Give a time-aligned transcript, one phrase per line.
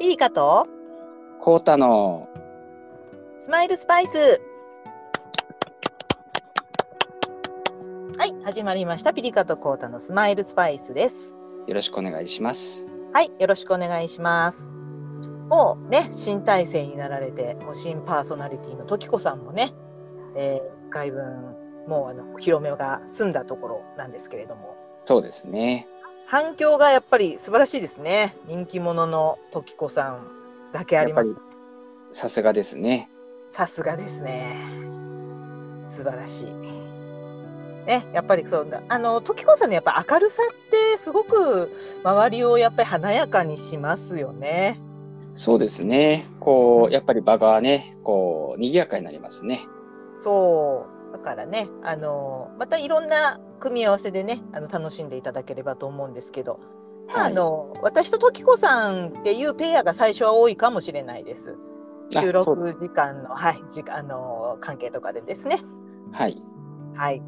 [0.00, 0.66] ピリカと？
[1.40, 2.26] コータの
[3.38, 4.40] スマイルスパイス。
[8.16, 9.12] はい、始まりました。
[9.12, 11.34] ピリカとコータのスマイルスパイスです。
[11.66, 12.88] よろしくお願いします。
[13.12, 14.72] はい、よろしくお願いします。
[15.50, 19.74] もうね、新体制になられて、もう新パーソナリティの時子さんもね、
[20.34, 21.54] えー、1回分、
[21.86, 25.86] もうあの、お披露目が済んだところなんですけれども、そうですね。
[26.30, 28.36] 反響がやっぱり素晴らしいですね。
[28.46, 30.28] 人気者の時子さん
[30.72, 31.36] だけあります。
[32.12, 33.10] さすがですね。
[33.50, 34.54] さすがですね。
[35.88, 36.44] 素晴らしい。
[37.84, 38.80] ね、やっぱりそうだ。
[38.88, 41.72] あの時子さんのやっぱ明るさってすごく
[42.04, 44.80] 周りをやっぱり華やかにしますよね。
[45.32, 46.26] そうですね。
[46.38, 49.66] こう、やっぱり場がね、こう、賑やかになりますね。
[50.20, 51.12] そう。
[51.12, 56.58] だからね、あのまたいろんな組み合わせでね、あの楽しんでいただければと思うんですけど、
[57.08, 61.56] まあはいあの私と時子さんっていうペアが最初は多いかもしれないです。
[62.14, 65.58] あ収録時間のはい時間あの関係とかでですね。
[66.12, 66.40] はい。
[66.94, 67.20] はい。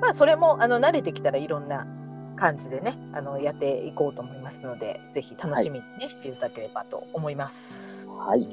[0.00, 1.86] まあそれもあの慣れてきたらいろんな
[2.36, 8.08] 感じでねあのやっていこうと思いますのでぜひ楽しみにね、していただければと思います。
[8.08, 8.48] はい。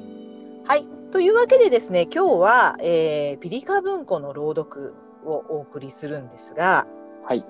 [0.66, 0.86] はい。
[1.10, 6.86] というわけでですね今日は、えーピリカ文庫の朗読をお送りするんですが、
[7.28, 7.44] はい。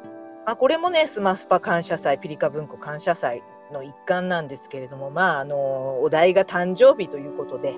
[0.44, 7.76] まあ、これもねスマスパ感謝祭ピリカ文庫感謝祭の一環なんですけれどもまああのお題が誕生日ということで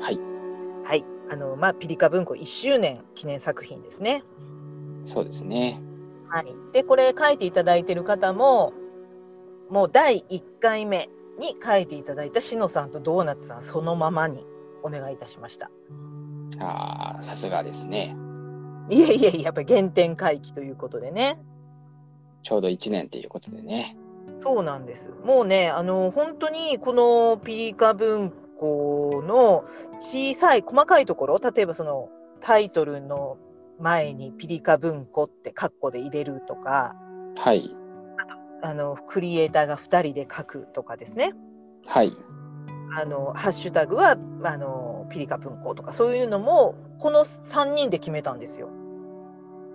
[0.00, 0.20] はい。
[0.84, 4.22] はいあのまあピリカ文庫1周年記念作品ですね。
[5.04, 5.80] そうですね。
[6.28, 8.74] はい、でこれ書いていただいてる方も
[9.70, 14.44] もう第1回目に書いていただいたしのさんとドーナツさんそのままに
[14.82, 15.70] お願いいたしました。
[16.60, 18.14] ああ、さすがですね。
[18.90, 21.38] いえいえいえやっぱり原点回帰ということでね。
[22.42, 23.96] ちょうど1年ということでね。
[24.38, 25.10] そうなんです。
[25.24, 29.64] もうねあの本当にこのピリカ文庫の
[30.00, 32.08] 小さい細かいところ例えばその
[32.40, 33.38] タイトルの
[33.80, 36.94] 前にピリカ文庫ってカッコで入れるとか
[37.38, 37.74] はい。
[38.62, 41.32] あのクリエイターが2人で書くとかですね。
[41.86, 42.12] はい。
[42.96, 48.70] あのハッシュタグはあのピリカ文庫とかそういうのもこの3人で決めたんですよ。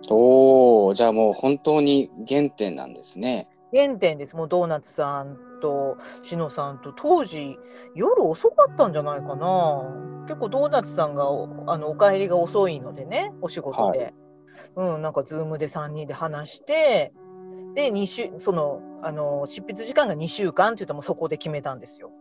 [0.10, 3.48] おお、じゃあもう本当に原点なんですね。
[3.74, 7.58] 原点ですもうドーナツさんとしのさんと当時
[7.96, 9.84] 夜遅かったんじゃないかな
[10.24, 14.14] 結構ドーナツさんがおあのお帰りが遅いのでねお仕事で、
[14.76, 17.14] うんなんかズームで3人で話して
[17.76, 22.12] で2週そのあの執筆時間が2週間って言ったらもうそこで決めたんですよ。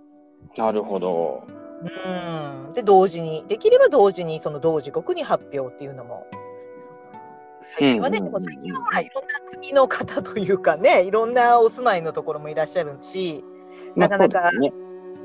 [0.57, 1.43] なるほど。
[1.81, 6.27] うんで同時にできれば同時にその同時刻に発表っていうのも
[7.61, 13.45] 最近はね、うんでも最近はほらいろんな国の方というかねいろんなお住まいのところもいらっしゃるし、
[13.97, 14.73] なかなかそうですね。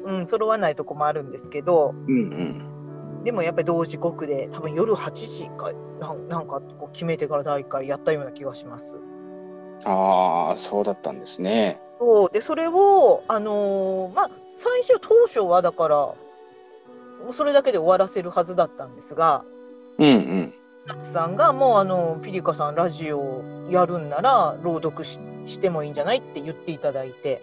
[0.05, 8.97] うん、揃わないとこもあるんですけどうんでもやっぱり同時刻で多分夜8時かなんなんかこう決めてから第1回やったような気がします。
[8.97, 9.87] うん。
[9.87, 11.79] ああ、そうだったんですね。
[11.99, 16.13] そうでそれをあのーまあ最初当初はだから
[17.31, 19.45] それだけで終わらせるはずだったんですが。
[19.97, 20.53] うんうん。
[20.87, 27.41] 夏さんがもうあのピリカさんラジオやるんなら朗読ししてもいいんじゃないって言っていただいて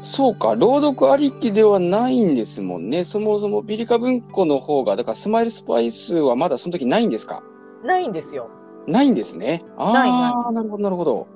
[0.00, 3.02] そうか、朗読ありきではないんですもんね。
[3.02, 7.42] そもそもピリカ文庫の方が、だからスマイルスパイスはまだその時ないんですか？
[7.82, 8.48] ないんですよ。
[8.86, 9.64] ないんですね。
[9.76, 11.26] ああ、なるほど、なるほど。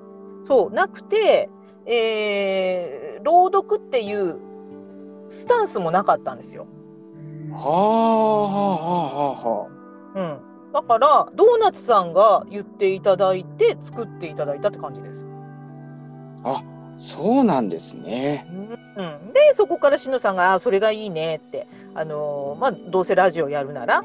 [0.45, 1.51] そうなくて、
[1.87, 4.39] えー朗読っていう
[5.29, 6.67] スタンスもなかったんですよ。
[7.53, 9.69] はあ、はあ、はあ、は
[10.15, 10.39] うん、
[10.73, 15.27] だからドーナツさんが言っていただいて作っていただいたって感じです。
[16.45, 16.53] あ。
[16.53, 16.65] あ、
[16.97, 18.47] そうなんですね。
[18.97, 24.03] うん、でそこからしのさんが「あーそれがいいね」って、あのーまあ、どうせラジオやるなら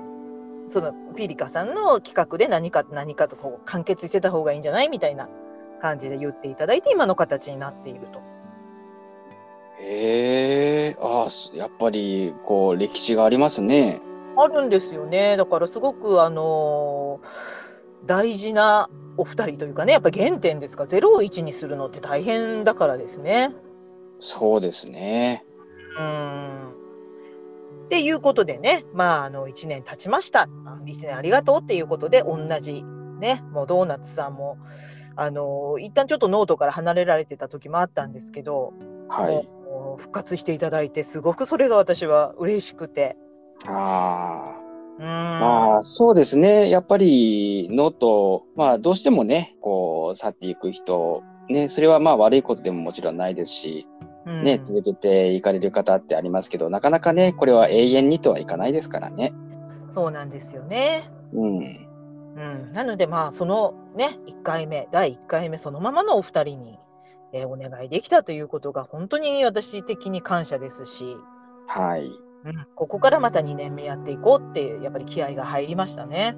[0.70, 5.30] そのピリカさんの企画で何か何かとこう完結してた方がいいんじゃないみたいな
[5.80, 8.20] 感じで言っていただいて今の形になっていると。
[9.80, 14.02] へえ、あやっぱり、こう、歴史がありますね。
[14.42, 17.68] あるんですよねだからすごく、あのー
[18.06, 23.54] 大事なお二人というかねやっぱ原点ですから0を1にするのって大変だからですね。
[24.20, 25.46] そうですね。
[26.00, 26.74] うん
[27.86, 30.44] っていうことでね、まあ、あの1年経ちました。
[30.66, 32.84] あ1年ありがとうっていうことで、同じ、
[33.20, 34.58] ね、もうドーナツさんも、
[35.16, 38.74] あの一旦ちょっとノートから離れられてた時もあったんですけど、
[39.08, 39.50] はい。
[39.98, 43.16] 復活していただいて、すごくそれが私は嬉しくて。
[43.66, 44.58] ああ。
[45.00, 46.70] うんまあ、そうですね。
[46.70, 53.88] やっぱり、ノート、まあ、どうしてもね、こう、去っていく人、ね、それはまあ悪いことでももちろんないですし、
[54.26, 59.34] ね、うん続けていかれる方ってありますけど、なかなかね、これは永遠にとはいかないですからね。
[59.90, 61.04] そうなんですよね。
[61.34, 61.88] うん。
[62.38, 66.78] うん、なのでまあそのね1回目第1回目そのままのお二人に、
[67.34, 71.18] えーお願いできたということが本当に私的に感謝ですし、
[71.68, 72.27] はい。
[72.48, 76.36] うん、ここからまた2年目やっていこうってやっぱり気合が入りましたね。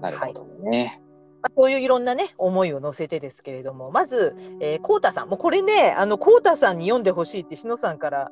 [0.00, 1.00] なるほどね。
[1.42, 8.30] まあ、こういういろんなね思いを乗せてですけれどもまず、えー、こうたさんもうこれねあのこうたさんに読んでほしいってしのさんから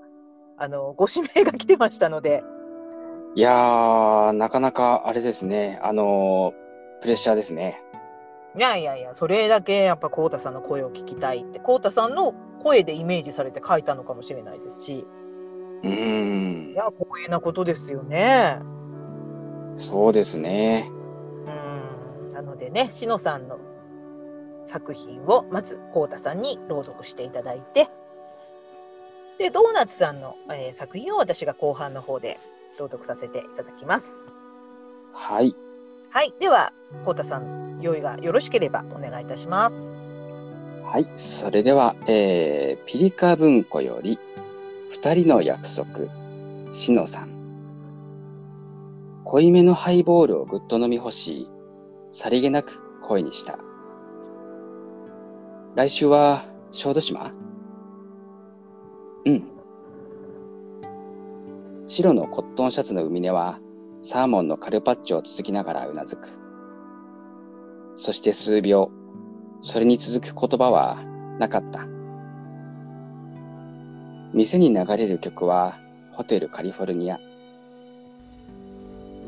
[0.58, 2.44] あのご指名が来てましたので
[3.34, 5.78] いやー、なかなかあれですね。
[5.82, 6.68] あのー
[7.00, 7.80] プレッシャーですね。
[8.56, 15.06] いやいやいやそれだけやっぱこうたさんの声を聞きたいってこうたさんの声でイメージされて書いたのかもしれないですし
[15.82, 16.74] うーんい。
[16.74, 18.58] や光栄なことですよね。
[19.76, 20.90] そうですね。
[21.46, 23.58] うんなのでねしのさんの
[24.64, 27.88] 作品をまずこうたさんに朗読していただいて
[29.38, 32.38] でドーナツさんの、えー作品を私が後半の方で
[32.78, 34.26] 朗読させていただきます。
[35.12, 35.54] はい。
[36.10, 36.72] はいでは
[37.04, 39.94] こうたさん用意がよろしければお願いいたします。
[40.82, 41.08] はい。
[41.16, 44.18] それでは、えー、ピリカ文庫より、
[44.90, 46.08] 二人の約束、
[46.72, 47.28] しのさん。
[49.24, 51.50] 濃いめのハイボールをぐっと飲み干し、
[52.10, 53.58] さりげなく声にした。
[55.74, 57.32] 来週は小豆島？
[59.26, 59.44] うん。
[61.86, 63.60] 白のコットンシャツの海根は、
[64.02, 66.28] サーモンのカルパッチョを続きながらうなずく。
[67.94, 68.90] そして数秒、
[69.60, 71.04] それに続く言葉は
[71.38, 71.86] なかった。
[74.34, 75.78] 店に流れる曲は
[76.12, 77.18] ホテルカリフォルニア。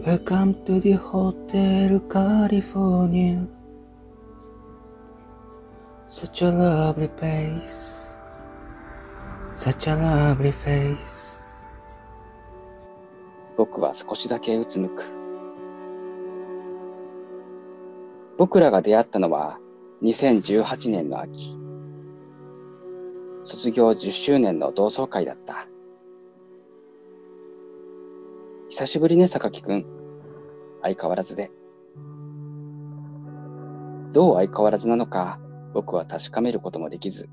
[0.05, 3.47] Welcome to the Hotel California.
[6.07, 8.15] Such a lovely place.
[9.55, 11.41] Such a lovely face.
[13.57, 15.03] 僕は少しだけうつむく。
[18.37, 19.59] 僕らが出会ったのは
[20.03, 21.57] 2018年の秋。
[23.51, 25.67] 卒業10周年の同窓会だった。
[28.69, 29.85] 久しぶりね、榊くん。
[30.83, 31.51] 相変わらずで。
[34.13, 35.41] どう相変わらずなのか、
[35.75, 37.29] 僕は確かめることもできず、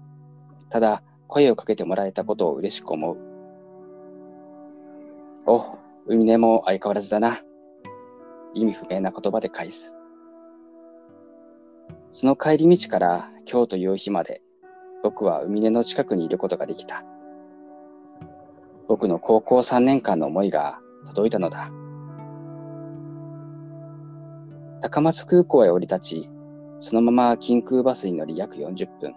[0.69, 3.17] ただ声をかけてもらえたことを嬉しく思う。
[5.45, 5.77] お、
[6.07, 7.43] 海根も相変わらずだな。
[8.55, 9.95] 意味不明な言葉で返す。
[12.09, 14.41] その帰り道から今日という日まで、
[15.03, 17.03] 僕は海根の近くにいることができた。
[18.87, 21.71] 僕の高校3年間の思いが届いたのだ。
[24.81, 26.29] 高松空港へ降り立ち、
[26.79, 29.15] そのまま近空バスに乗り約40分。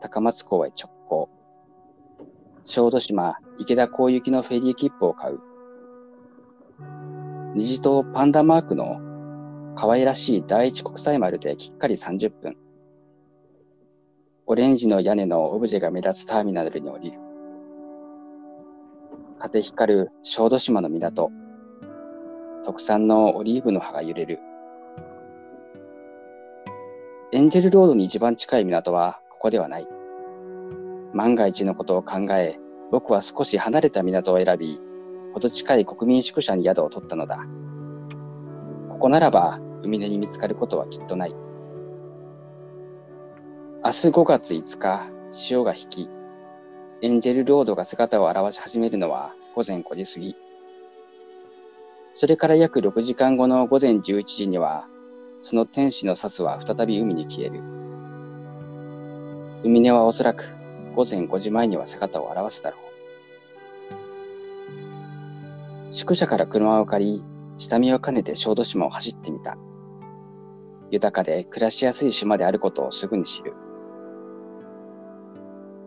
[0.00, 1.30] 高松港へ直行。
[2.64, 5.40] 小豆島池田港行きのフェリー切符を買う。
[7.54, 9.00] 虹とパンダマークの
[9.74, 12.56] 可愛らしい第一国際丸できっかり30分。
[14.44, 17.18] オレンジの屋根のオブジェが目立つターミナルに降りる。
[19.38, 21.30] 風光る小豆島の港。
[22.64, 24.40] 特産のオリーブの葉が揺れる。
[27.30, 29.86] エンジェルロードに一番近い港はここではない。
[31.12, 32.58] 万が一のことを考え、
[32.90, 34.80] 僕は少し離れた港を選び、
[35.34, 37.46] ほど近い国民宿舎に宿を取ったのだ。
[38.88, 41.51] ここならば海辺に見つかることはきっとない。
[43.84, 46.08] 明日5月5日、潮が引き、
[47.00, 50.36] エンジェルロードが姿を現し始めるのは午前5時過ぎ。
[52.12, 54.86] それから約6時間後の午前11時には、
[55.40, 57.60] その天使のサスは再び海に消える。
[59.64, 60.44] 海根はおそらく
[60.94, 62.76] 午前5時前には姿を現すだろ
[65.90, 65.92] う。
[65.92, 67.24] 宿舎から車を借り、
[67.58, 69.58] 下見を兼ねて小豆島を走ってみた。
[70.92, 73.54] 豊かで暮らしやすい島であることをすぐに知る。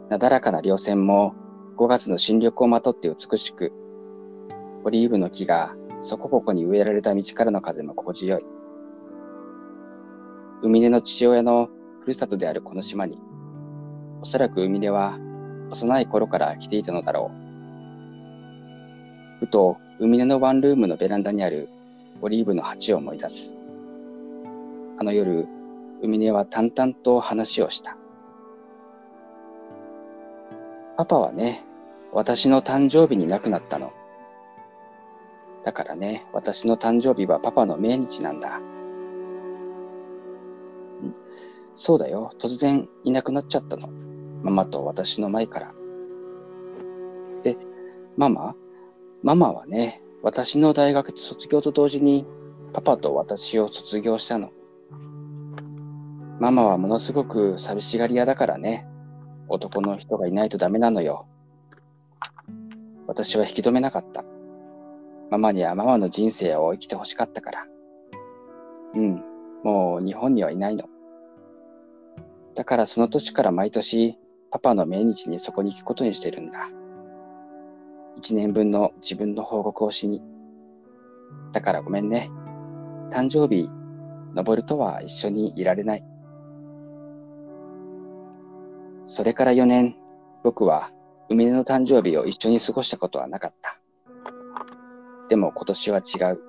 [0.10, 1.34] なだらかな稜線も
[1.78, 3.74] 5月の新緑をまとって美しく、
[4.84, 8.46] オリーブの木がそこここに植えられた道からの風も心地よい。
[10.62, 11.70] 海根の父親の
[12.02, 13.20] ふるさとであるこの島に、
[14.22, 15.18] おそらく海根は
[15.72, 17.32] 幼い頃から来ていたのだろ
[19.42, 19.46] う。
[19.46, 21.68] ふと海根のワンルームのベランダにある
[22.22, 23.58] オリーブの鉢を思い出す。
[24.98, 25.48] あの夜、
[26.04, 27.98] 海根は淡々と話をした。
[30.98, 31.66] パパはね、
[32.14, 33.92] 私の誕生日に亡くなったの。
[35.64, 38.60] だからね、私の誕生日はパパの命日なんだ。
[38.60, 38.64] ん
[41.74, 43.90] そうだよ、突然いなくなっちゃったの。
[44.44, 45.74] ママと私の前から。
[47.44, 47.58] で、
[48.16, 48.56] ママ？
[49.24, 52.26] ママはね、私の大学卒業と同時に
[52.74, 54.52] パパと私を卒業したの。
[56.40, 58.88] ママはものすごく寂しがり屋だからね。
[59.48, 61.28] 男の人がいないとダメなのよ。
[63.08, 64.24] 私は引き止めなかった。
[65.30, 67.66] ママにはママの人生を生きてほしかったから。
[68.96, 69.24] うん、
[69.64, 70.86] もう日本にはいないの。
[72.56, 74.18] だからその年から毎年、
[74.50, 76.70] パパの命日にそこに行くことにしてるんだ。
[78.16, 80.22] 一年分の自分の報告をしに。
[81.52, 82.32] だからごめんね。
[83.12, 83.70] 誕生日、
[84.34, 86.04] 登るとは一緒にいられない。
[89.06, 89.96] それから4年、
[90.44, 90.92] 僕は
[91.30, 93.80] 海根の誕生日を一緒に過ごしたことはなかった。
[95.30, 96.40] でも今年は違う。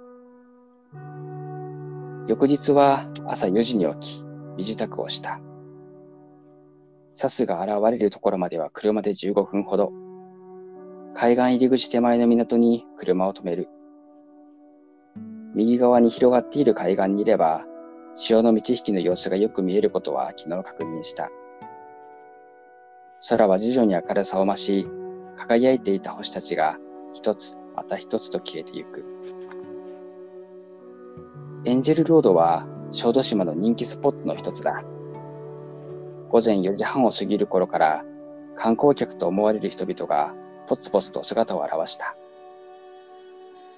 [2.27, 4.25] 翌日は朝4時に起き、
[4.57, 5.41] 身支度をした。
[7.13, 9.93] サスが現れるところまでは車で15分ほど。
[11.15, 13.69] 海岸入り口手前の港に車を止める。
[15.55, 17.65] 右側に広がっている海岸にいれば、
[18.15, 21.31] 潮の満ち引きの様子がよく見えることは昨日確認した。
[23.29, 24.87] 空は徐々に明るさを増し、
[25.37, 26.79] 輝いていた星たちが
[27.15, 29.05] 一つまた一つと消えてゆく。
[31.65, 34.83] エンジェルロードは小豆島の人気スポットの一つだ。
[36.29, 38.05] 午前4時半を過ぎる頃から
[38.55, 40.35] 観光客と思われる人々が
[40.69, 42.17] ポツポツと姿を現した。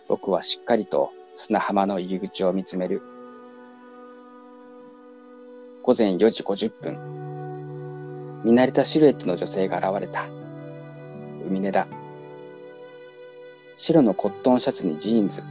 [0.09, 3.03] 僕はしっかりと砂浜の入り口を見つめる。
[5.83, 7.28] 午前4時50分。
[8.45, 10.27] 見慣れたシルエットの女性が現れた。
[11.47, 11.87] 海根だ。
[13.77, 15.43] 白のコットンシャツにジーンズ。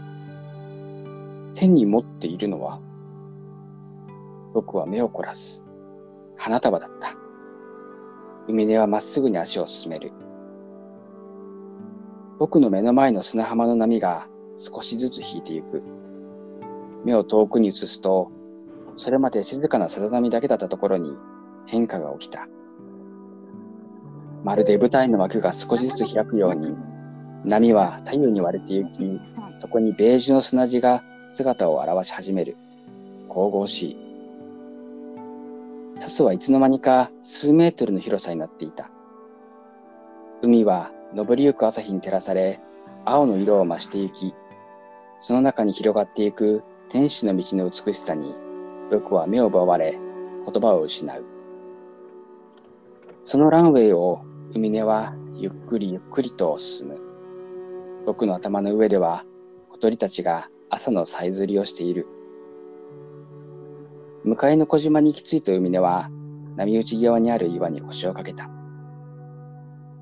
[1.56, 2.80] 手に持っているのは
[4.54, 5.64] 僕は目を凝らす。
[6.36, 7.16] 花束だった。
[8.48, 10.12] 海根はまっすぐに足を進める。
[12.40, 14.28] 僕の目の前の砂浜の波が
[14.58, 15.84] 少しずつ引いてゆく。
[17.06, 18.32] 目を遠くに移すと、
[18.96, 21.12] それまで静かなさざ波だけだったところに
[21.66, 22.48] 変化が起きた。
[24.44, 26.76] まるで舞台の枠が少しずつ開くように、
[27.44, 29.22] 波は左右に割れて行き、
[29.60, 32.56] そこにベージュの砂地が姿を現し始める。
[33.30, 33.98] 神々しい。
[35.98, 38.90] サスはいつの間にか数メートルの広さになっていた。
[40.42, 42.60] 海は昇りゆく朝日に照らされ、
[43.06, 44.36] 青の色を増してゆき、
[45.20, 48.36] その中に広がっていく天使の道の美しさに、
[48.92, 49.98] 僕は目を奪われ、
[50.46, 51.26] 言葉を失う。
[53.30, 54.22] そのランウェイを
[54.56, 56.98] 海根はゆっくりゆっくりと進む。
[58.06, 59.26] 僕の頭の上では
[59.70, 62.08] 小鳥たちが朝のさえずりをしている。
[64.24, 66.10] 向かいの小島に行き着いた海根は
[66.56, 68.50] 波打ち際にある岩に腰をかけた。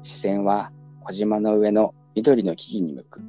[0.04, 3.22] 視線は小島の上の緑の木々に向く。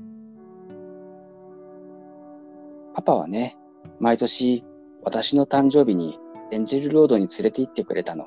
[2.92, 3.56] パパはね、
[3.98, 4.62] 毎年
[5.02, 6.18] 私の誕生日に
[6.52, 8.26] エンジェルロードに連れて行ってくれたの。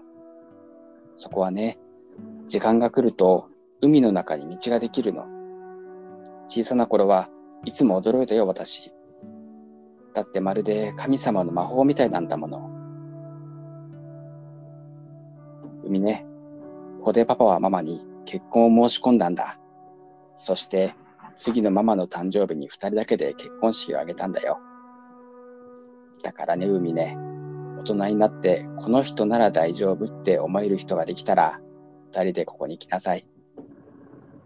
[1.22, 1.78] そこはね、
[2.48, 3.50] 時間が来ると
[3.82, 5.26] 海の中に道ができるの。
[6.48, 7.30] 小さな頃は
[7.66, 8.94] いつも驚いたよ、私。
[10.14, 12.72] だってまるで神様の魔法みたいなんだもの。
[15.84, 16.26] 海ね、
[17.00, 19.60] ここでパパはママに結婚を申し込んだんだ。
[20.36, 20.96] そして
[21.36, 24.58] 次のママの誕生日に二人だけで結婚式を挙げたんだよ。
[26.24, 27.18] だからね、海ね、
[27.80, 31.62] 大人になってこの人なら大丈夫って思える人ができたら
[32.12, 33.26] 二人でここに来なさい。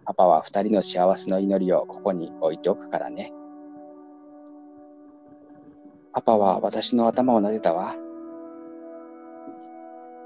[0.06, 3.34] パパは二人の幸せの祈りをここに置いておくからね。
[6.14, 7.96] パパは私の頭を撫でたわ。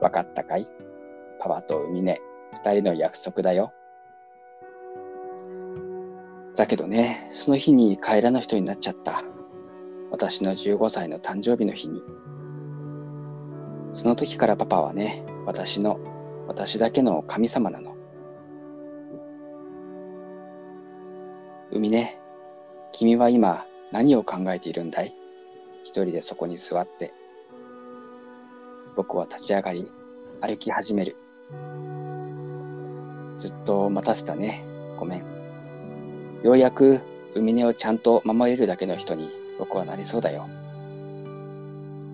[0.01, 0.67] わかったかい？
[1.39, 2.17] パパと海音、
[2.53, 3.71] 二人の約束だよ。
[6.55, 9.21] だけどね、その日に帰らぬ人になっちゃった。
[10.11, 12.01] 私の15歳の誕生日の日に。
[13.97, 15.99] その時からパパはね、私の
[16.47, 17.95] 私だけの神様なの。
[21.71, 22.19] 海ね、
[22.91, 25.15] 君は今何を考えているんだい？
[25.83, 27.11] 一人でそこに座って。
[28.95, 29.91] 僕は立ち上がり、
[30.41, 31.15] 歩き始める。
[33.39, 34.63] ずっと待たせたね。
[34.99, 35.23] ごめん。
[36.43, 37.01] ようやく
[37.33, 40.47] 海根をちゃんと守れるだけの人に僕はなりそうだよ。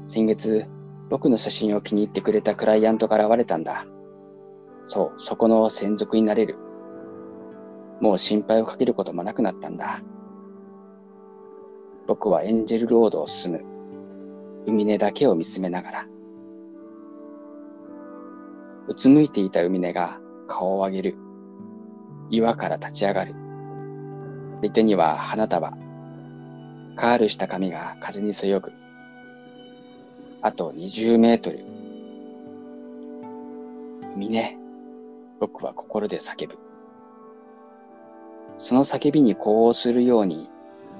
[0.08, 0.66] 先月、
[1.14, 3.86] 僕の写真を気に入ってくれたクライアントが現れたんだ。
[4.84, 6.58] そう、そこの専属になれる。
[8.02, 10.00] もう心配をかけることもなくなったんだ。
[12.08, 13.64] 僕はエンジェルロードを進む。
[14.66, 16.08] 海根だけを見つめながら。
[18.88, 21.18] うつむいていた海根が顔を上げる。
[22.32, 23.36] 岩から立ち上がる。
[24.64, 25.78] 左手には花束。
[26.96, 28.72] カールした髪が風にそよぐ。
[30.46, 31.64] あと20メートル。
[34.18, 34.58] 海根、
[35.40, 36.58] 僕は心で叫ぶ。
[38.58, 40.50] その叫びに呼応するように、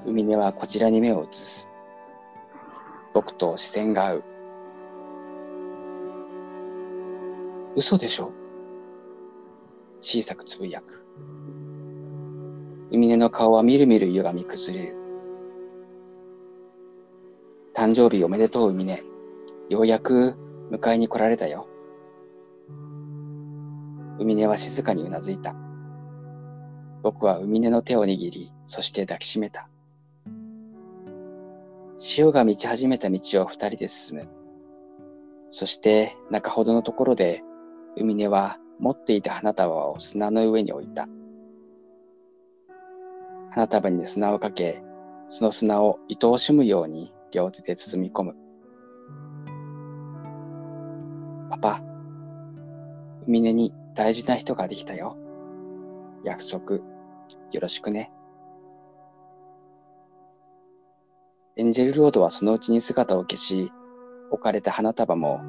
[0.06, 1.70] 海根はこちらに目を移す。
[3.14, 4.24] 僕と視線が合う。
[7.76, 8.32] 嘘でしょ？
[10.00, 11.06] 小さくつぶやく。
[12.92, 14.96] 海根の顔はみるみる歪み崩れる。
[17.74, 19.04] 誕生日おめでとう海根。
[19.70, 20.36] ようやく
[20.72, 21.68] 迎えに来られたよ。
[24.20, 25.56] 海根は静かにうなずいた。
[27.02, 29.70] 僕は海根の手を握り、そして抱きしめた。
[31.98, 34.28] 潮が満ち始めた道を二人で進む。
[35.50, 37.44] そして中ほどのところで、
[37.96, 41.08] 海根は持っていた花束を砂の上に置いた。
[43.52, 44.82] 花束に砂をかけ、
[45.28, 48.43] その砂を愛おしむように両手で包み込む。
[51.54, 51.84] パパ、
[53.28, 55.16] 海根に大事な人ができたよ。
[56.24, 58.12] 約束、よろしくね。
[61.56, 63.72] エンジェルロードはそのうちに姿を消し、
[64.32, 65.42] 置かれた花束も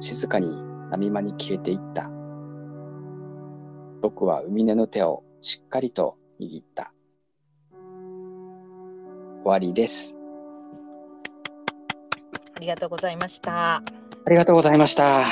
[0.00, 2.10] 静かに波間に消えていった。
[4.02, 6.92] 僕は海根の手をしっかりと握った。
[9.42, 10.14] 終わりです。
[12.56, 13.82] ありがとうございました。
[14.26, 15.22] ありがとうございました。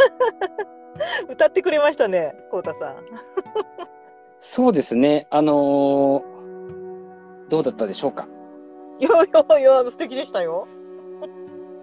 [1.30, 2.96] 歌ってくれましたね、こうたさん。
[4.38, 5.26] そうですね。
[5.30, 6.40] あのー
[7.48, 8.28] どうだったでしょうか？
[9.00, 10.68] いやいやいや、素敵でしたよ。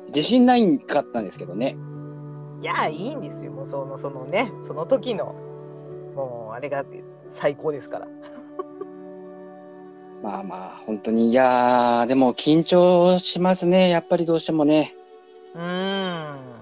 [0.07, 1.75] 自信ないかったんですけどね。
[2.61, 3.51] いや、いいんですよ。
[3.51, 5.35] もうその、そのね、その時の。
[6.15, 6.85] もう、あれが
[7.27, 8.07] 最高ですから。
[10.23, 13.89] まあまあ、本当に、いやー、でも緊張しますね。
[13.89, 14.95] やっぱりどうしてもね。
[15.57, 16.57] うーん。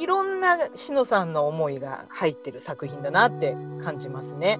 [0.00, 4.58] いろんなしのさんの思いが入ってる作品だなって感じますね。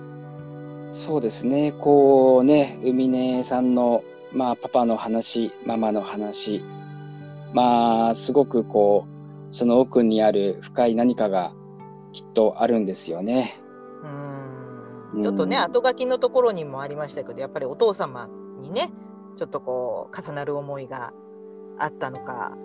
[0.91, 1.73] そうですね。
[1.73, 4.03] こうね、海根さんの、
[4.33, 6.65] まあ、パパの話、ママの話、
[7.53, 11.53] まあ、すごくこう、その奥にある深い何かが
[12.13, 13.61] きっとあるんですよね。
[14.03, 15.23] うんん。
[15.23, 18.29] ちょっとね、後書きのところにもありましたけど、やっぱりお父様
[18.61, 18.91] にね、
[19.37, 21.13] ちょっとこう、重なる思いが
[21.79, 22.57] あったのか、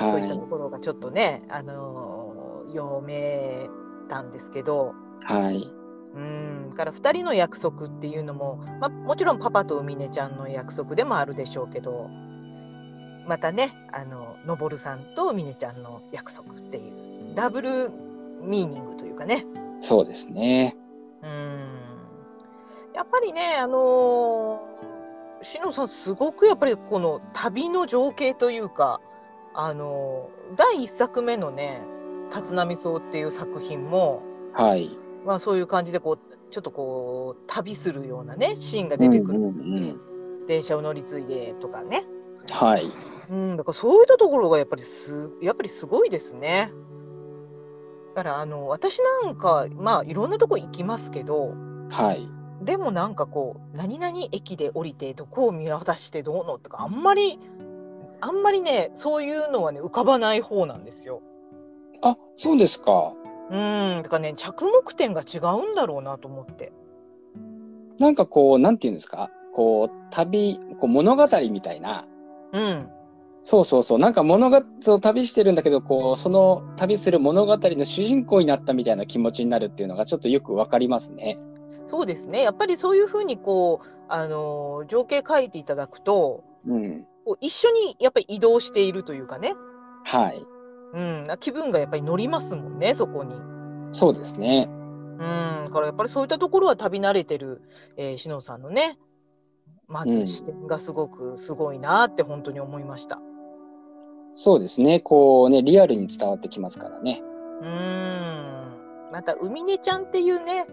[0.00, 2.36] そういったとはころがちょっとね、あのー
[2.76, 3.68] 読め
[4.08, 4.94] たんですけど、
[5.28, 5.32] い。
[5.32, 5.72] はい。
[6.14, 12.08] うん、だから2人の約束っていうのも、まあ、もちろんパパと海音ちゃんの約束でもあるでしょうけど
[13.28, 17.90] またねあののぼるさんと海音ちゃんの約束っていうダブル
[18.40, 19.44] ミーニングというかね
[19.80, 20.74] そうですね。
[21.22, 21.66] うん
[22.94, 29.02] やっぱりねあのー、しのさんすごくやっぱりこの旅の情景というか
[29.56, 31.82] あのー第1作目のね
[32.34, 34.96] 「立浪草」っていう作品もはい。
[35.24, 36.18] まあ、そういう感じでこう
[36.50, 39.80] ちょっとこう旅するようなねシーンが出てくるんですよ。
[39.80, 40.00] うんうん
[40.46, 42.04] 電車を乗り継いでとかね。
[42.48, 42.90] はい。
[43.28, 46.72] うん、だからそういったところがやっぱりすやっぱりすごいですね。
[48.14, 51.52] だからあの私なんかまあいろんなとこ行きますけど
[51.90, 52.28] はい。
[52.62, 57.38] でもなんかこう何々駅で降りてどこを見渡してどうのとかあんまり
[58.20, 61.22] あんまりねそういうのはね浮かばない方なんですよ。
[62.02, 63.14] あ、そうですか。
[63.50, 66.72] うんだからね着目点が違うんだろうなと思って。
[67.98, 69.30] なんかこう、なんていうんですか？
[69.54, 72.06] こう、旅、こう物語みたいな。
[72.52, 72.90] うん
[73.42, 73.98] そうそうそう。
[73.98, 81.38] なんか物語、そう旅してるんだけど、こう、その旅する物語の主人公になったみたいな気持ちになるっていうのがちょっとよくわかりますね。
[81.86, 87.06] そうですねやっぱりそういうふうにこうあの情景書いていただくとうん。
[87.26, 89.52] こう一緒にやっぱり移動しているというかね、
[90.04, 90.46] はい。
[90.94, 93.34] うん、気分がやっぱり乗りますもんねそこに。
[93.90, 94.68] そうですね。
[94.70, 97.62] うん、だからやっぱりそういったところは旅慣れてる、
[97.96, 98.98] えー、篠さんのね
[99.88, 103.18] まずうん視点がすごくすごいなって本当に思いました。
[104.32, 105.00] そうですね。
[105.00, 107.22] こうね、リアルに伝わってきますからね。
[107.60, 110.66] うんまた海音ちゃんっていうね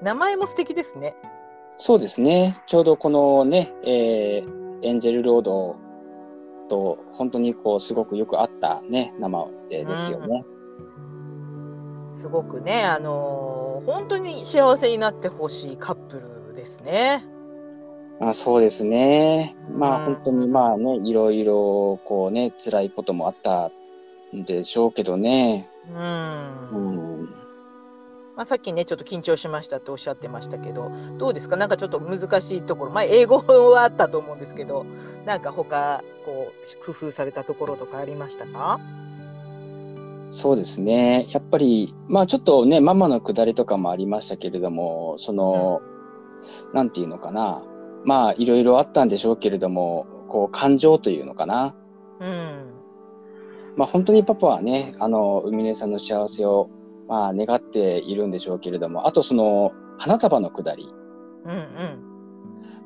[0.00, 1.14] 名前も素敵ですね。
[1.76, 2.56] そうですね。
[2.66, 5.76] ちょうどこのね、えーエンジェルロード
[6.68, 10.44] と本当にこうすごくよく合ったね、名前ですよね。
[12.14, 16.16] すごくねあのー本当に幸せになってほしいカップ
[16.48, 17.24] ルですね。
[18.20, 19.56] まあそうですね。
[19.70, 23.70] まあうん本当にまあね、いろいろこうね、辛いこともあった
[24.36, 25.68] んでしょうけどね。
[25.88, 27.17] うんうん。
[28.38, 31.56] まあ、さっきねちょっと緊張しましたっておっしゃってましたけどどうですか？
[31.56, 33.38] なんかちょっと難しいところまあ英語
[33.72, 34.86] はあったと思うんですけど
[35.26, 38.78] なんか他こう工夫されたところとかありましたか？
[40.30, 41.26] そうですね。
[41.30, 45.80] やっぱり、まあちょっとね、ママのくだりとかもありましたけれども、その、
[46.74, 47.62] なんていうのかな。
[48.04, 51.74] まあいろいろあったんでしょうけれども、こう感情というのかな。
[52.20, 52.74] うん
[53.78, 56.68] まあ本当にパパはね、あの、海根さんの幸せを、
[57.08, 60.88] まあ願っているんでしょうけれども、あとその、花束のくだり。
[61.44, 62.08] うんうん。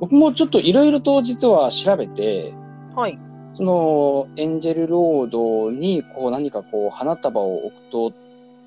[0.01, 2.55] 僕もちょっといろいろと実は調べて、
[2.95, 3.19] はい。
[3.55, 8.13] そのエンジェルロードにこう何かこう花束を置くと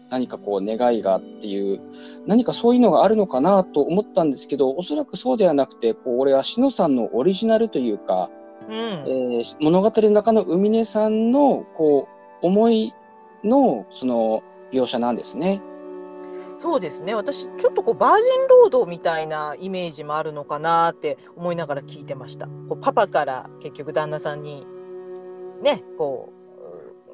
[0.09, 1.81] 何かこう願いがっていう
[2.27, 8.29] 何かそういうのがあるのかなと思ったんですけどおそらくそうではなくてこう俺は志乃さんのオリジナルというか、
[8.69, 8.75] うん。
[8.75, 12.07] えー物語の中の海根さんのこ
[12.43, 12.93] う思い
[13.43, 15.61] のその描写なんですね。
[16.57, 22.47] そうですね私ちょっとこうバージンロードみたいなイメージもあるのかなって思いながら聞いてました。
[22.69, 24.65] こうパパから結局旦那さんに
[25.61, 26.35] ねこう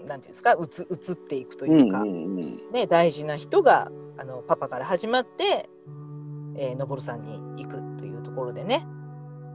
[0.03, 5.69] うなんていうんですかうつ移っていくというか、うんうんうんね、大事な人があのパパから始まって、
[6.55, 8.85] えー、のぼるさんに行くというところでね。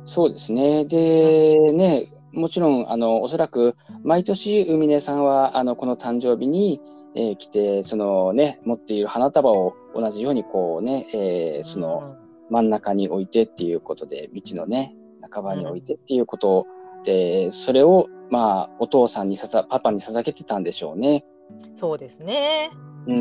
[0.04, 0.84] そうですね。
[0.84, 6.80] で、ね、もちろん、あの、おそらく、毎年、海根さんは、あの、この誕生日に、
[7.16, 12.16] えー来て、そのね、持っている花束を同じように、こうね、えーその、
[12.50, 14.94] 真ん中に置いてっていうことで、道のね、
[15.30, 16.66] 半ばに置いてっていうこと
[17.04, 21.24] で、それを、まあ、お父さんにささ、パパに捧げてたんでしょうね。
[21.30, 21.36] うん
[21.76, 22.70] そうですね。
[23.06, 23.16] うん。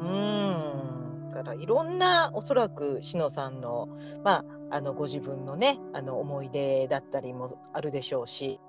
[0.00, 1.30] うん。
[1.30, 3.88] だからいろんなおそらく志乃さんの
[4.24, 8.60] まああのご自分のねあの思い出だったりもあるでしょうし、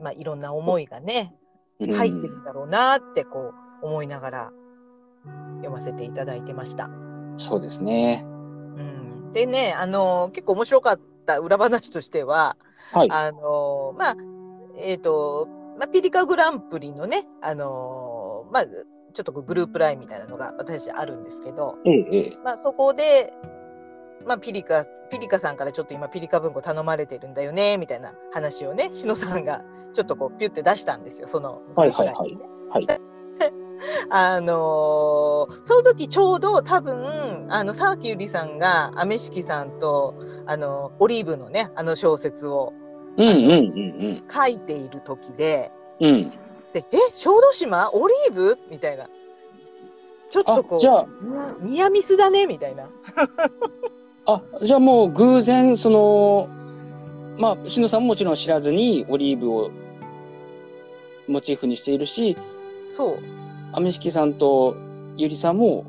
[0.00, 1.47] まあいろんな思いがねうん
[1.80, 4.52] 入ってるんだろうなってこう思いながら
[5.56, 6.90] 読ませていただいてました。
[7.36, 8.24] そうですね。
[8.24, 12.56] うん、でねあの結構面白かった裏話としては
[12.92, 13.10] はい。
[13.10, 14.16] あのまあ
[14.80, 18.64] えっ、と、まあ、ピリカグランプリのねあのまあ
[19.12, 22.38] ちょっとグループラインみたいなのが私あるんですけど、ええ、ええ。
[22.44, 23.32] まあ、そこで、
[24.26, 32.42] まあ、ピリカピリカさんからちょっと今ピリカ文庫頼まれてるんだよねみたいな話をね志乃さんがちょっとこうピュッて出したんですよそのグループラインにね。
[32.70, 32.86] はい。
[34.10, 40.14] あのーその時ちょうど多分あの沢木ゆりさんがアメシキさんと
[40.46, 42.72] あのオリーブのねあの小説を
[43.16, 45.70] うんうんうん書いている時で
[46.00, 46.10] うん。
[46.10, 46.30] うん。
[46.72, 47.90] でえ小豆島？
[47.92, 48.58] オリーブ？
[48.70, 49.08] みたいな
[50.28, 51.06] ちょっとこうあじゃあ
[51.60, 52.46] ニアミスだね？
[52.46, 52.88] みたいな。
[54.26, 56.48] あ、じゃあもう偶然、その、
[57.38, 59.70] まあ、篠さんももちろん知らずにオリーブを
[61.28, 62.36] モチーフにしているし、
[62.90, 63.18] そう、
[63.72, 64.76] アメシキさんと
[65.16, 65.84] ゆりさんも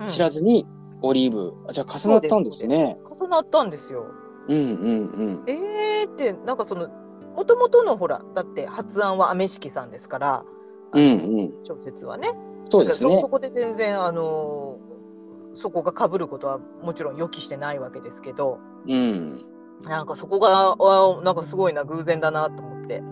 [0.00, 0.68] うん知らずに
[1.02, 2.98] オリーブ、あじゃあ重なったんですね。
[3.18, 4.06] 重なったんですよ。
[4.48, 4.66] うんうんう
[5.32, 5.44] ん。
[5.46, 6.88] えーってなんかその
[7.36, 10.44] もともとのほらだって発案はアメシキさんですから、
[10.92, 11.06] うんう
[11.42, 11.64] ん。
[11.64, 12.28] 小説はね。
[12.70, 13.28] そうですねそそ。
[13.28, 14.88] こで全然あのー
[15.54, 19.44] そこが被ることはもちろん予期してないわけですけどうん。
[19.84, 23.02] なんかそこがあなんかすごいな偶然だなと思って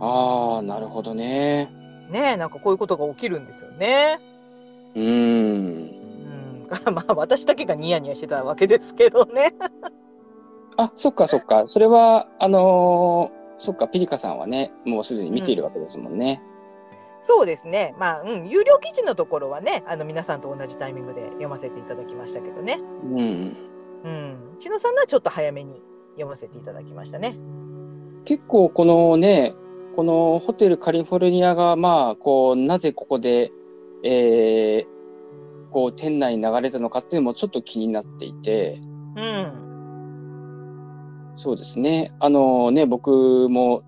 [0.00, 1.70] ああ、なるほどね。
[2.10, 4.20] ねえなんかこういうことが起きるんですよね。
[4.94, 5.04] うん。
[5.04, 9.54] うん、だからまあ私だけがニヤニヤしてたわけですけどね。
[10.76, 11.66] あ、そっかそっか。
[11.66, 16.40] それは、あのーそっか、ピリカさんはね、もうすでに見ているわけですもんね。
[17.20, 17.94] そうですね。
[17.98, 22.78] まあ、うん、有料記事のところはね、あの皆さんと同じタイミングで読ませていただきましたけどね。
[23.02, 23.56] うん。
[24.04, 25.82] うん、篠野さんのはちょっと早めに
[26.12, 27.36] 読ませていただきましたね。
[28.24, 29.54] 結構このね、
[29.96, 33.50] このホテルカリフォルニアが、まあ、こう、なぜここで、
[34.04, 38.80] えー、こう、店内に流れたのかっていうのもちょっと気になっていて、
[39.16, 39.52] うん、
[41.34, 42.14] そうですね。
[42.20, 43.82] あのね、僕も、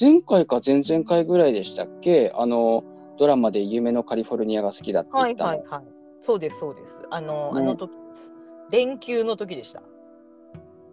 [0.00, 2.32] 前回か前々回ぐらいでしたっけ？
[2.34, 2.82] あの、
[3.18, 5.50] ドラマで夢のカリフォルニアが好きだって言はいったの。
[5.50, 5.84] はいはい。
[6.20, 7.02] そうですそうです。
[7.10, 8.32] あの、ねあの時です。
[8.72, 9.82] 連休の時でした。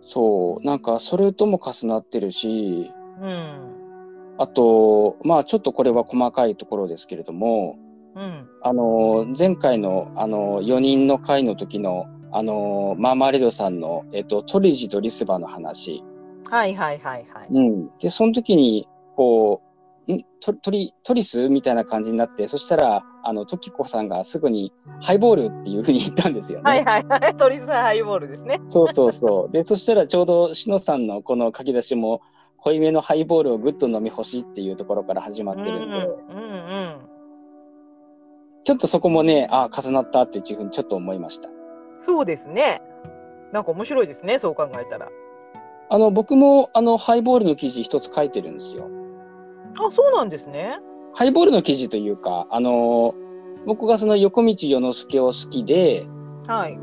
[0.01, 7.77] そう、なんかそれとも重なってるし、うん、あと、まあちょっとこれは細かいところですけれども、
[8.15, 16.03] うん、あの、前回の、あの、4人の会の時の、あの、マーマレードさんの、えっと、トリジとリスバの話。
[16.49, 17.47] はいはいはいはい。
[17.49, 17.89] うん。
[17.99, 19.61] で、その時に、こ
[20.07, 20.25] う、ん？
[20.41, 21.49] トトリ、トリス？
[21.49, 26.63] みたいな感じになって、そしたら、あの、トキコさんがすぐに、ハイボールっていうふうに言ったんですよね。
[26.63, 27.35] はいはいはい。
[27.35, 28.59] トリスハイボールですね。
[28.67, 29.51] そうそうそう。
[29.51, 32.21] で、そしたらちょうど、しのさんのこの書き出しも、
[32.57, 36.95] 濃いめのハイボールをぐっと飲み干しっていうところから始まってるんで、うんうんうん。
[38.63, 41.49] ちょっとそこもね、あ重なったっていうふうにちょっと思いました。
[41.99, 42.81] そうですね。
[43.51, 45.09] なんか面白いですね、そう考えたら。
[45.89, 48.87] あの、僕も、あの、ハイボールの記事一つ書いてるんですよ。
[49.79, 50.79] あ、そうなんですね。
[51.13, 53.13] ハイボールの記事というか、あの、
[53.65, 56.07] 僕がその横道世之助を好きで、
[56.47, 56.79] はい。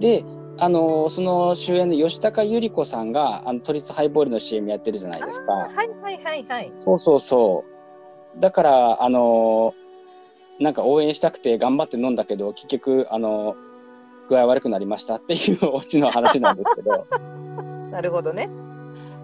[0.00, 0.24] で、
[0.58, 5.52] あの、その主演の吉高由里子さんが、あの、都立ハイボールの CM やってるじゃないですか。
[5.52, 6.72] はいはいはいはい。
[6.80, 7.64] そうそうそ
[8.36, 8.40] う。
[8.40, 9.74] だから、あの、
[10.58, 13.54] なんか応援したくて頑張って飲んだけど、結局、あの、
[14.28, 17.06] 具合悪くなりましたっていうオチの話なんですけど、
[17.90, 18.50] なるほどね。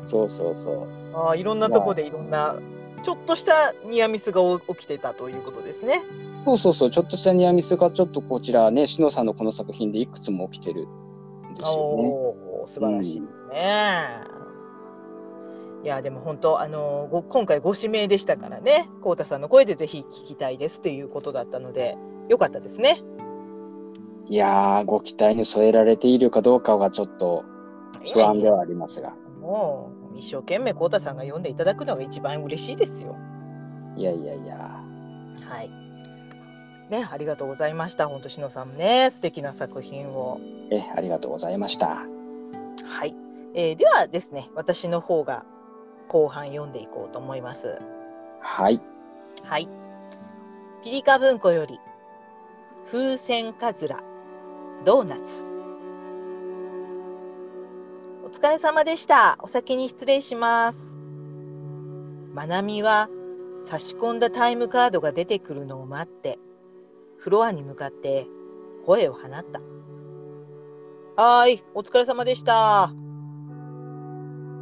[0.04, 0.88] そうそうそう。
[1.14, 2.56] あーいろんなとこでいろんな、
[3.04, 3.52] ちょっとした
[3.88, 6.02] ニアミスが起きてたということですね。
[6.46, 12.10] そうそうそう、ちょっとしたニアミスがちょっとこちらね、しのさんのこの作品でいくつも起きてるんですよね。
[12.56, 14.24] おお、素晴らしいですね。
[15.84, 21.98] いやでも本当あのご今回ご指名でしたからね、こうたさんの声でぜひ聞きたいですということだったので、
[22.30, 23.02] よかったですね。
[24.26, 27.44] いやー、ご期待に添えられているかどうかがちょっと
[28.14, 29.12] 不安ではありますが。
[29.42, 33.16] もう一生懸命こうたさんが読んでいただくのが一番嬉しいですよ。
[33.96, 34.80] いやいやいや。
[35.48, 35.70] はい。
[36.90, 38.08] ね、ありがとうございました。
[38.08, 40.40] 本当しのさんね、素敵な作品を。
[40.70, 42.06] え、ありがとうございました。
[42.84, 43.16] はい。
[43.54, 45.44] えーではですね、私の方が
[46.08, 47.80] 後半読んでいこうと思います。
[48.40, 48.80] はい。
[49.42, 49.68] はい。
[50.82, 51.78] ピリカ文庫より、
[52.90, 54.02] 風船かずら、
[54.84, 55.53] ドーナツ。
[58.34, 59.38] お疲れ様でした。
[59.42, 60.96] お先に失礼します。
[62.32, 63.08] まなみは
[63.62, 66.40] 差し込んだタイムカードが出てくるのを待って、
[67.16, 68.26] フロアに向かって
[68.84, 69.60] 声を放った。
[71.16, 72.90] はーい、お疲れ様でした。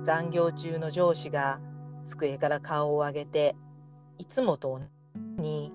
[0.04, 1.58] 残業中の上司が
[2.04, 3.56] 机から顔を上げて、
[4.18, 4.84] いつもと同
[5.38, 5.72] じに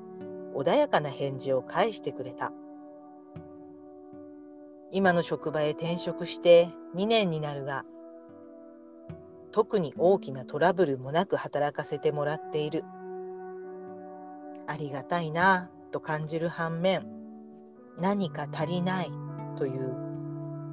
[0.54, 2.52] 穏やかな返事を返してくれた。
[4.92, 7.84] 今の職場へ転職して2年になるが、
[9.52, 12.84] 特に大きなトラブルもなく働かせてもらっている。
[14.68, 17.06] ありがたいなと感じる反面、
[18.00, 19.12] 何か足りない
[19.58, 19.96] という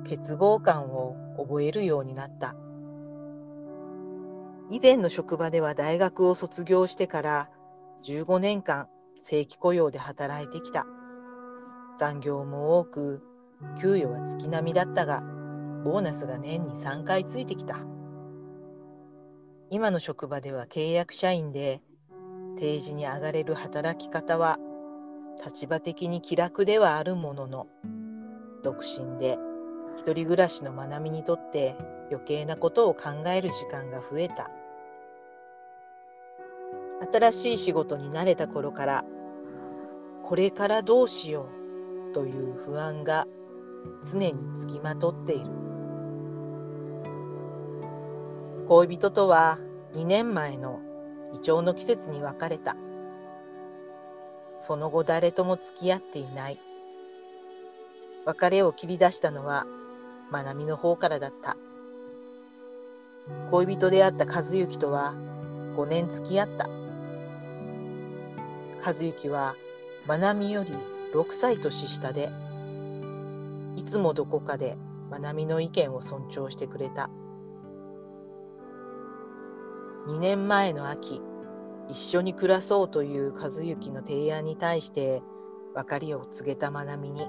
[0.04, 2.54] 欠乏感を覚えるようになった。
[4.70, 7.50] 以前の職場では大学を卒業してから
[8.04, 10.86] 15年間正規雇用で働いてきた。
[11.98, 13.22] 残業も多く、
[13.80, 15.22] 給与は月並みだったが、
[15.84, 17.78] ボーナスが年に3回ついてきた。
[19.70, 21.80] 今の職場では契約社員で、
[22.56, 24.58] 定時に上がれる働き方は、
[25.44, 27.66] 立場的に気楽ではあるものの、
[28.62, 29.36] 独身で
[29.96, 31.76] 一人暮らしのまなみにとって
[32.10, 34.50] 余計なことを考える時間が増えた。
[37.12, 39.04] 新しい仕事に慣れた頃から、
[40.22, 41.48] これからどうしよ
[42.10, 43.26] うという不安が
[44.02, 45.46] 常につきまとっている。
[48.66, 49.58] 恋人とは
[49.92, 50.80] 2年前の
[51.34, 52.76] イチョウの季節に別れた。
[54.58, 56.60] その後誰とも付き合っていない。
[58.24, 59.66] 別れを切り出したのは
[60.30, 61.56] まなみの方からだった。
[63.50, 65.14] 恋人であった和幸とは
[65.76, 66.68] 5年付き合った。
[68.84, 69.56] 和幸は
[70.06, 70.72] まなみより
[71.12, 72.30] 6歳年下で、
[73.76, 74.76] いつもどこかで
[75.10, 77.10] まなみの意見を尊重してくれた。
[80.06, 81.22] 2年前の秋、
[81.88, 85.22] 一緒に暮らそうという和幸の提案に対して
[85.74, 87.26] 別れを告げたまなみに、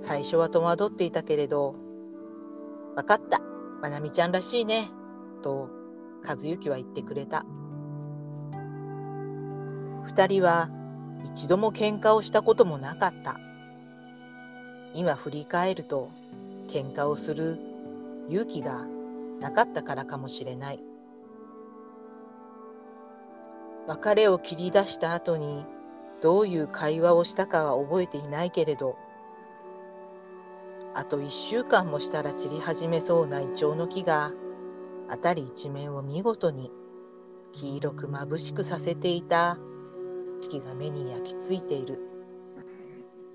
[0.00, 1.74] 最初は戸惑っていたけれど、
[2.96, 3.40] わかった、
[3.80, 4.90] まなみちゃんらしいね、
[5.42, 5.68] と
[6.26, 7.44] 和幸は言ってくれた。
[10.04, 10.68] 二人は
[11.24, 13.36] 一度も喧嘩をしたこともなかった。
[14.94, 16.10] 今振り返ると
[16.68, 17.58] 喧嘩をする
[18.28, 18.84] 勇気が
[19.40, 20.80] なかったからかもしれない。
[23.86, 25.66] 別れを切り出した後に
[26.20, 28.96] どういう会話をしたかは覚えていないけれど、
[30.94, 34.30] あと一週間もしたら散り始めそうなイチョウの木が
[35.08, 36.70] 辺り一面を見事に
[37.52, 39.56] 黄色く眩しくさせていた
[40.42, 42.11] 景色が目に焼き付いている。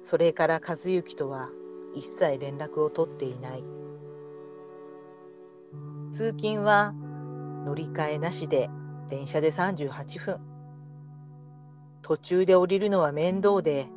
[0.08, 1.50] それから和幸とは
[1.94, 3.64] 一切連絡を取っていない。
[6.10, 6.94] 通勤は
[7.66, 8.70] 乗り換えなしで
[9.10, 10.40] 電車で38分。
[12.02, 13.88] 途中で降りるのは面倒で、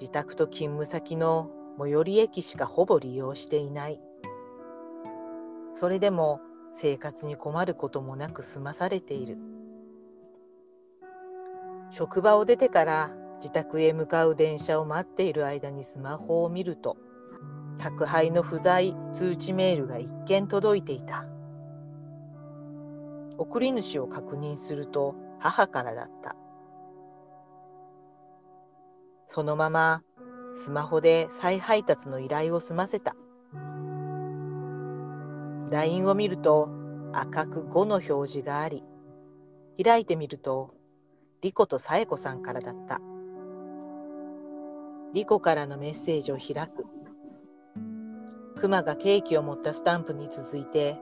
[0.00, 4.00] 自宅と勤務先の最寄り駅しかほぼ利用していない。
[5.70, 6.40] それでも
[6.72, 9.36] 生活に困ることもなく済まされている。
[11.90, 16.96] 職場を出てから自宅へ向かう電車を待っている間にスマホを見ると
[17.78, 21.26] 宅配の不在通知メールが一件届いていた。
[23.38, 26.36] 送り主を確認すると母からだった。
[29.26, 30.02] そのまま
[30.54, 33.14] スマホで再配達の依頼を済ませた。
[35.70, 36.70] LINE を見ると
[37.12, 38.84] 赤く5の表示があり
[39.82, 40.74] 開いてみると
[41.42, 43.00] リコとサエコさんからだった。
[45.14, 46.86] リコからのメッセージを開く。
[48.58, 50.98] クマがケーキを持ったスタンプに続いて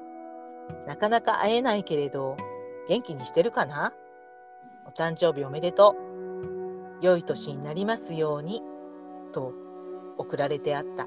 [0.86, 2.36] なかなか会えないけれど
[2.88, 3.92] 元気にしてるかな？
[4.86, 5.94] お誕生日おめでと
[7.00, 7.04] う。
[7.04, 8.62] 良い年になりますように
[9.32, 9.52] と
[10.16, 11.06] 送られてあった。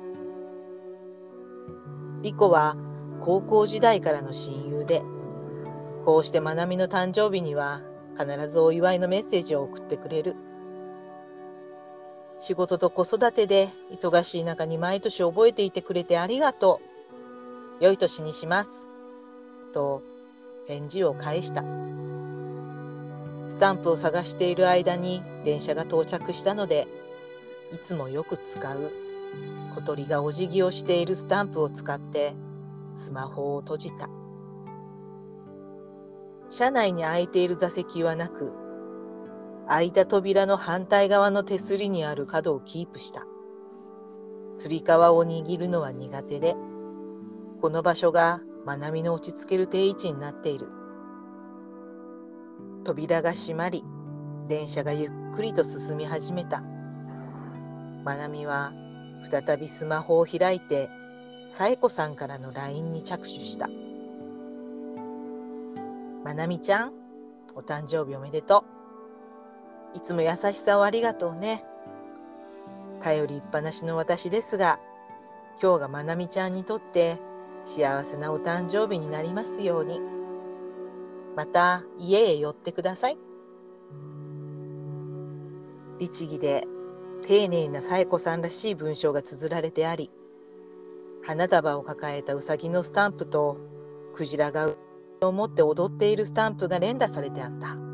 [2.21, 2.75] リコは
[3.21, 5.01] 高校時代からの親友で
[6.05, 7.81] こうしてまなみの誕生日には
[8.17, 10.35] 必ずお祝いのメッセージを送ってくれる。
[12.39, 16.81] 仕事と子育てで忙しい中に毎年覚えていてくれてありがと
[17.81, 17.83] う。
[17.83, 18.85] 良い年にします。
[19.73, 20.03] と
[20.67, 21.63] 返事を返した。
[23.47, 26.87] スタンプを探している間に電車が到着したので
[27.73, 28.91] いつもよく使う。
[29.75, 32.33] 小鳥がお辞儀をしているスタンプを使って
[32.95, 34.09] スマホを閉じた。
[36.49, 38.66] 車内に空いている座席はなく
[39.69, 43.25] 開いた扉の反対側の手すりにある角をキープした。
[44.55, 46.55] つり革を握るのは苦手で
[47.61, 50.67] この場所がまなみの落ち着ける定位置になっている。
[52.83, 53.83] 扉が閉まり
[54.47, 56.63] 電車がゆっくりと進み始めた。
[58.03, 58.71] まなみは
[59.29, 60.89] 再びスマホを開いて
[61.49, 63.67] さえこさんからの LINE に着手した
[66.23, 66.93] まなみちゃん
[67.55, 68.76] お誕生日おめでとう。
[69.97, 71.65] いつも優しさをありがとうね
[73.01, 74.79] 頼りっぱなしの私ですが
[75.61, 77.19] 今日がまなみちゃんにとって
[77.65, 79.99] 幸せなお誕生日になりますように。
[81.35, 83.17] また家へ寄ってください。
[85.99, 86.63] 律儀で
[87.23, 90.11] 丁寧な紗恵子さんらしい文章が綴られてあり、
[91.23, 93.57] 花束を抱えたうさぎのスタンプと
[94.13, 94.73] クジラが
[95.21, 97.86] を持って踊っているスタンプが連打されてあった。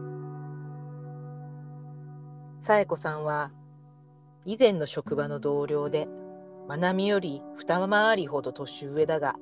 [2.63, 3.52] 紗恵子さんは
[4.45, 6.08] 以前の職場の同僚で、
[6.69, 9.36] まなみより二回りほど年上だが、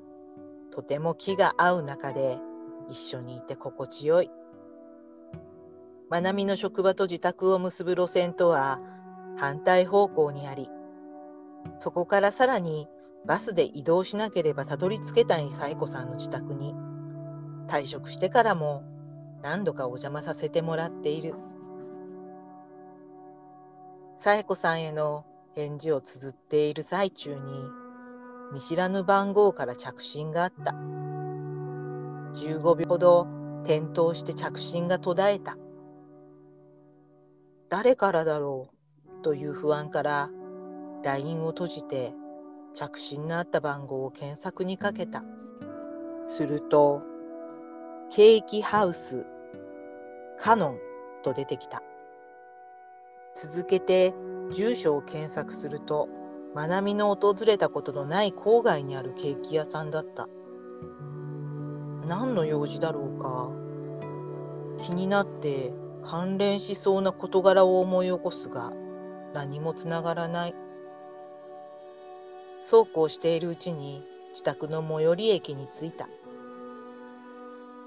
[0.72, 2.40] とても気が合う中で
[2.90, 4.32] 一緒にいて心地よい。
[6.10, 8.80] まなみの職場と自宅を結ぶ路線とは
[9.38, 10.68] 反対方向にあり、
[11.78, 12.88] そこからさらに
[13.28, 16.74] バスで移動しなければたどり着けないサイコさんの自宅に、
[17.68, 18.84] 退職してからも
[19.44, 21.36] 何度かお邪魔させてもらっている。
[24.24, 27.40] サエコさんへの返事を綴っている最中に、
[28.54, 30.74] 見知らぬ番号から着信があった。
[32.36, 33.28] 15秒ほど
[33.64, 35.58] 転倒して着信が途絶えた。
[37.68, 38.70] 誰からだろ
[39.10, 40.30] うという不安から
[41.04, 42.14] LINE を閉じて
[42.74, 45.24] 着信のあった番号を検索にかけた。
[46.28, 47.02] すると、
[48.12, 49.26] ケーキハウス、
[50.38, 50.80] カノン
[51.24, 51.82] と出てきた。
[53.34, 54.14] 続けて
[54.52, 56.10] 住所を検索すると、
[56.54, 60.28] まなみの訪れたことのない郊外にあるケーキ屋さんだった。
[62.08, 63.50] 何の用事だろうか。
[64.78, 65.72] 気になって
[66.04, 68.74] 関連しそうな事柄を思い起こすが
[69.34, 70.56] 何もつながらない。
[72.64, 76.10] そうこうしているうちに自宅の最寄り駅に着いた。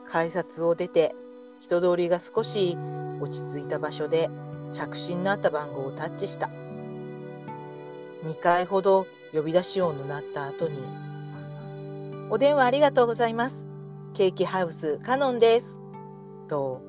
[0.06, 1.14] 改札を出て
[1.60, 2.78] 人通りが少し
[3.20, 4.30] 落ち着いた場所で
[4.74, 6.50] 着信のあった番号をタッチした
[8.24, 10.78] 2回ほど呼び出し音の鳴った後に
[12.30, 13.66] 「お電話ありがとうございます
[14.14, 15.80] ケーキハウスカノンです。
[16.46, 16.82] と、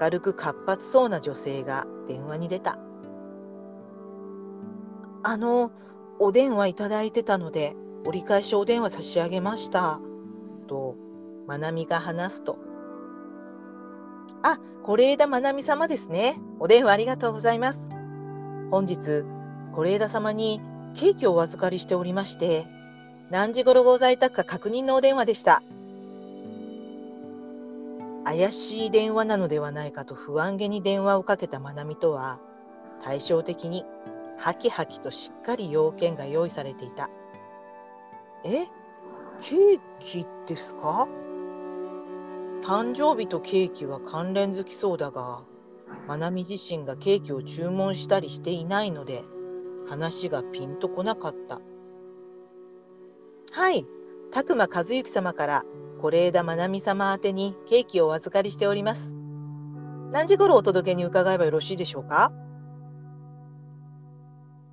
[0.00, 2.78] 明るく活発そうな女性が電話に出た。
[5.24, 5.72] あの、
[6.20, 7.74] お電話いただいてたので、
[8.06, 10.00] 折り返しお電話差し上げました。
[10.68, 10.94] と、
[11.48, 12.56] まなみが話すと。
[14.42, 16.36] あ、是枝まなみ様ですね。
[16.58, 17.88] お電話ありがとうございます。
[18.70, 19.24] 本日、
[19.72, 20.60] 是枝様に
[20.94, 22.66] ケーキをお預かりしておりまして、
[23.30, 25.62] 何時頃ご在宅か確認のお電話でした。
[28.24, 32.38] 怪しい電話なのではないかと不安げに電話をかけたまなみとは
[33.02, 33.84] 対照的に
[34.36, 37.08] ハキハキとしっかり要件が用意されていた。
[38.44, 38.66] え
[39.38, 41.08] ケーキですか？
[42.62, 45.42] 誕生日とケーキは関連づきそうだが
[46.06, 49.24] まなみ自身がケーキを注文したりしていないので、
[49.88, 51.60] 話がピンとこなかった。
[53.52, 53.84] はい、
[54.30, 55.64] 拓磨和幸様から
[56.00, 59.12] 是枝まなみ様宛にケーキをお預かりしております。
[60.12, 62.32] 何時頃お届けに伺えばよろしいでしょうか？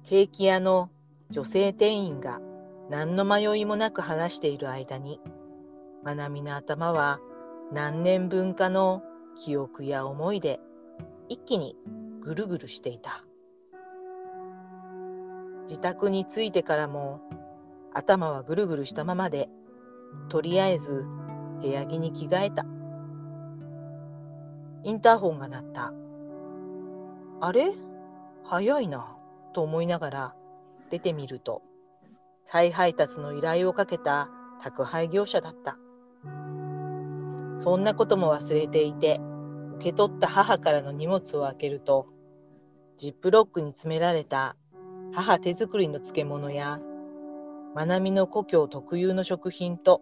[0.03, 0.89] ケーキ屋の
[1.31, 2.39] 女性店員が
[2.89, 5.19] 何の迷いもなく話している間に、
[6.03, 7.19] まなみの頭は
[7.71, 9.03] 何年分かの
[9.35, 10.59] 記憶や思いで
[11.29, 11.75] 一気に
[12.21, 13.23] ぐるぐるしていた。
[15.67, 17.19] 自宅に着いてからも
[17.93, 19.49] 頭はぐるぐるしたままで、
[20.29, 21.05] とりあえず
[21.61, 22.65] 部屋着に着替えた。
[24.83, 25.93] インターホンが鳴った。
[27.41, 27.73] あれ？
[28.45, 29.17] 早いな、
[29.51, 30.35] と思いながら
[30.89, 31.61] 出てみると、
[32.45, 34.29] 再配達の依頼をかけた
[34.61, 35.77] 宅配業者だった。
[37.57, 39.19] そんなことも忘れていて、
[39.77, 42.07] 受け取った母からの荷物を開けると、
[42.97, 44.55] ジップロックに詰められた
[45.13, 46.79] 母手作りの漬物や
[47.75, 50.01] まなみの故郷特有の食品と、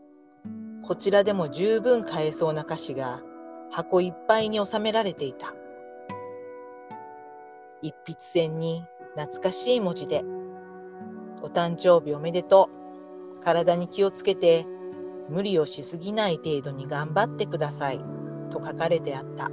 [0.88, 3.22] こちらでも十分買えそうな菓子が
[3.72, 5.54] 箱いっぱいに収められていた。
[7.82, 8.86] 一筆線に
[9.16, 10.24] 懐かしい文字で、
[11.42, 13.40] お誕生日おめでとう。
[13.42, 14.66] 体に気をつけて、
[15.30, 18.00] 無理をしすぎない程度に頑張ってください。
[18.50, 19.50] と書かれてあった。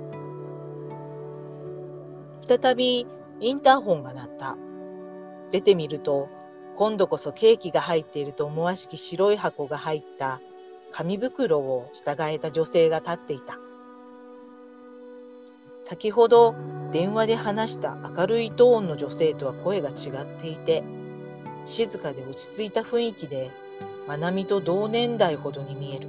[2.46, 3.06] 再び
[3.40, 4.56] インターホンが鳴った。
[5.50, 6.28] 出てみると、
[6.76, 10.40] 今度こそケーキが入っていると思わしき白い箱が入った
[10.90, 13.58] 紙袋を従えた女性が立っていた。
[15.82, 16.54] 先ほど
[16.92, 19.92] 電話で話した明るいトーンの女性とは声が違
[20.22, 20.84] っていて、
[21.64, 23.50] 静かで落ち着いた雰囲気で、
[24.06, 26.08] まなみと同年代ほどに見える。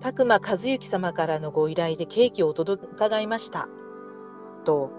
[0.00, 3.68] 拓磨和幸様からのご依頼でケーキをお届け伺いました。
[4.64, 4.90] と、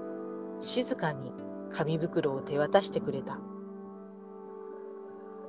[0.60, 1.32] 静かに
[1.70, 3.40] 紙袋を手渡してくれた。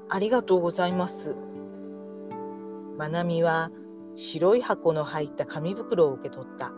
[0.09, 1.37] ありがとうございます。
[2.99, 3.71] まなみは
[4.15, 6.73] 白い箱の入った紙袋を受け取った。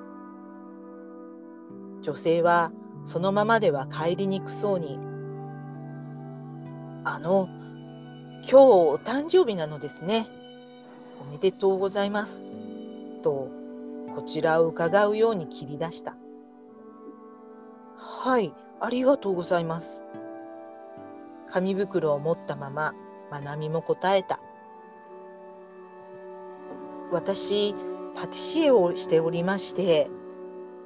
[2.00, 2.70] 女性は
[3.02, 4.98] そのままでは帰りにくそうに、
[7.04, 7.48] あの、
[8.42, 10.26] 今日お誕生日なのですね。
[11.20, 12.44] おめでとうございます。
[13.22, 13.48] と、
[14.14, 16.16] こちらを伺うように切り出した。
[17.96, 18.54] はい。
[18.80, 20.04] ありがとうございます。
[21.46, 22.94] 紙袋を持ったまま、
[23.30, 24.40] まなみも答えた。
[27.10, 27.74] 私、
[28.14, 30.08] パティシエをしておりまして、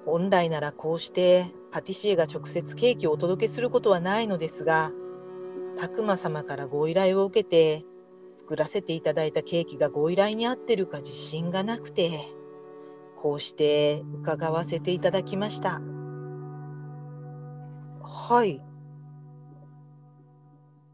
[0.07, 4.91] 本来ならこうしてパティシエが直接ケーキをお届けすることはないのですが、
[5.77, 7.85] たくま様からご依頼を受けて、
[8.37, 12.21] 作らせていただいたケーキがご依頼に合ってるか自信がなくて、
[13.17, 15.81] こうして伺わせていただきました。
[18.03, 18.61] はい。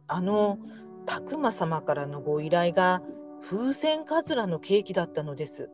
[0.09, 0.59] あの、
[1.07, 3.03] たくま様からのご依頼が
[3.43, 5.71] 風船かずらのケーキだったのです。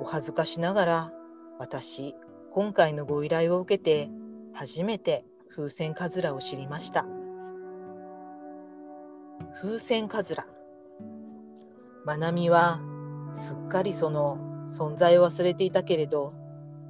[0.00, 1.12] お恥ずかしながら、
[1.58, 2.14] 私、
[2.50, 4.08] 今回のご依頼を受けて、
[4.52, 5.24] 初めて
[5.54, 7.06] 風船かずらを知りました。
[9.60, 10.46] 風船かずら。
[12.04, 12.80] まなみは、
[13.32, 16.32] すっかりその存在を忘れていたけれど、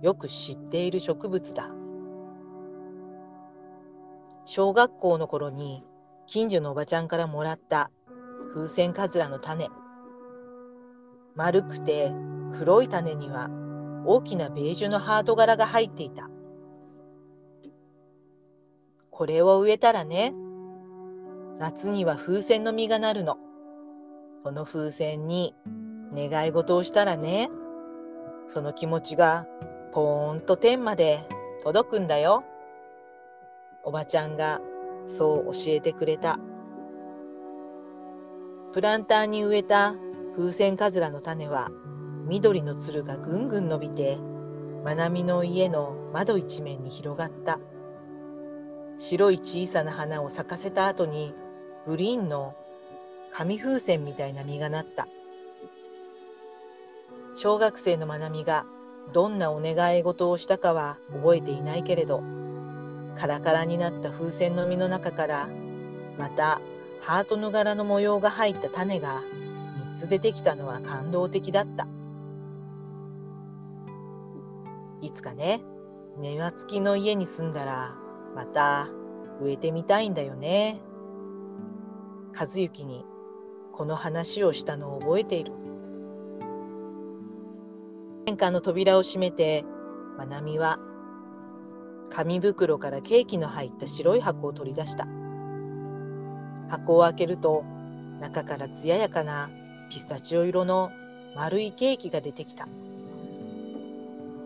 [0.03, 1.71] よく知っている植物だ。
[4.45, 5.85] 小学校の頃に
[6.27, 7.91] 近所のおばちゃんからもらった
[8.55, 9.69] 風船かずらの種。
[11.35, 12.13] 丸くて
[12.53, 13.51] 黒い種には
[14.07, 16.31] 大きなベージュのハート柄が入っていた。
[19.11, 20.33] これを植えたらね、
[21.59, 23.39] 夏には風船の実がなるの。
[24.45, 25.55] その風船に
[26.13, 27.49] 願い事をしたらね、
[28.47, 29.47] その気持ちが
[29.93, 31.27] ポーンと天まで
[31.63, 32.45] 届くんだよ。
[33.83, 34.61] おばちゃんが
[35.07, 36.39] そう教えてくれた。
[38.73, 39.95] プランターに植えた
[40.37, 41.71] 風船かずらの種は
[42.27, 44.19] 緑のつるがぐんぐん伸びて
[44.85, 47.59] まなみの家の窓一面に広がった。
[48.99, 51.35] 白い小さな花を咲かせた後に
[51.87, 52.55] グリーンの
[53.31, 55.07] 紙風船みたいな実がなった。
[57.35, 58.67] 小学生のまなみが
[59.13, 62.23] どんなお願い事をしたかは覚えていないけれど、
[63.15, 65.49] カラカラになった風船の実の中から
[66.19, 66.61] また
[67.03, 69.23] ハートの柄の模様が入った種が
[69.93, 71.87] 3つ出てきたのは感動的だった。
[75.03, 75.61] いつかね、
[76.19, 77.95] 庭付きの家に住んだら
[78.35, 78.89] また
[79.41, 80.81] 植えてみたいんだよね。
[82.39, 83.07] 和幸に
[83.73, 85.53] この話をしたのを覚えている。
[88.27, 89.65] 玄関の扉を閉めて
[90.19, 90.81] まなみは
[92.11, 95.07] 紙袋からケーキの入った白い箱を取り出した
[96.69, 97.65] 箱を開けると
[98.21, 99.49] 中から艶やかな
[99.91, 100.91] ピスタチオ色の
[101.37, 102.67] 丸いケーキが出てきた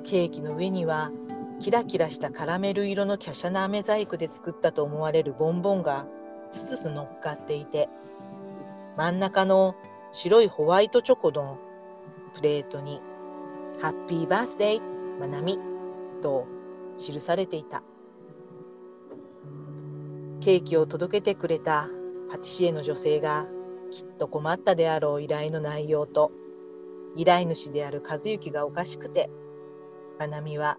[0.05, 1.11] ケーキの上には
[1.59, 6.07] キラキラしたカラメル色の華奢な飴細工で作ったと思われるボンボンが
[6.51, 7.89] つつつ乗っかっていて
[8.97, 9.75] 真ん中の
[10.13, 11.59] 白いホワイトチョコの
[12.35, 13.01] プレートに
[13.81, 14.81] 「ハッピーバースデー
[15.19, 15.59] まなみ」
[16.23, 16.47] と
[16.97, 17.83] 記されていた。
[20.41, 21.89] ケーキを届けてくれた
[22.31, 23.47] パティシエの女性が
[23.91, 26.33] きっと困ったであろう依頼の内容と
[27.15, 29.29] 依頼主である和幸がおかしくて
[30.19, 30.79] まなみは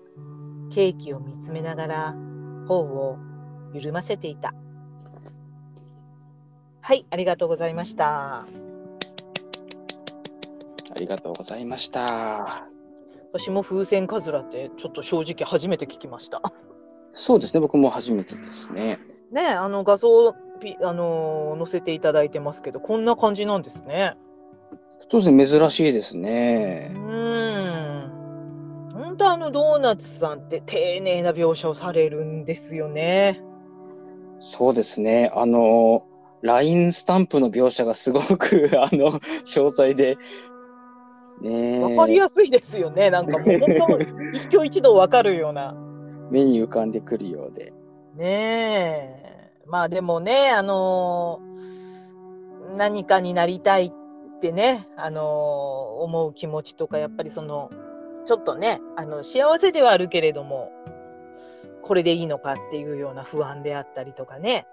[0.72, 2.16] ケーキを見つめながら
[2.68, 3.18] 頬を
[3.74, 4.54] 緩ませていた。
[6.82, 8.46] はいありがとうございましたあ
[10.98, 12.68] りがとうございました。
[13.34, 16.42] 私も風船カズラってちょっと正直初めて聞きました
[17.14, 19.00] そうですね、僕も初めてですね。
[19.32, 24.16] ねあの画像ピあのー載せていただいてますけどこんな感じなんですね
[25.10, 26.90] そうですね、珍しいですうね。
[26.90, 28.12] ん
[28.94, 33.42] 本当あのドーナツさんって丁寧な描写をされるんですよね
[34.40, 36.04] そうですね、あの、
[36.42, 40.18] LINE スタンプの描写がすごく、 あの、詳細で、
[41.42, 41.80] ねえ。
[41.80, 43.10] わかりやすいですよね。
[43.10, 44.00] なんかもう本当
[44.32, 45.76] 一挙一動わかるような。
[46.30, 47.74] 目に浮かんでくるようで。
[48.16, 49.32] ねえ。
[49.72, 53.92] まあでもねあのー何かになりたいっ
[54.42, 55.24] てねあのー
[56.04, 57.72] 思う気持ちとかやっぱりその
[58.26, 60.72] ちょっとねあの幸せではあるけれども
[61.82, 64.66] これでいいのかっていうような不安であったりとかね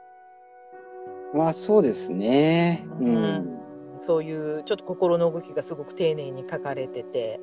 [1.35, 2.87] まあそうですね。
[3.01, 3.59] ううんん。
[3.99, 7.41] そういうちょっと心の動きがすごく丁寧に書かれてて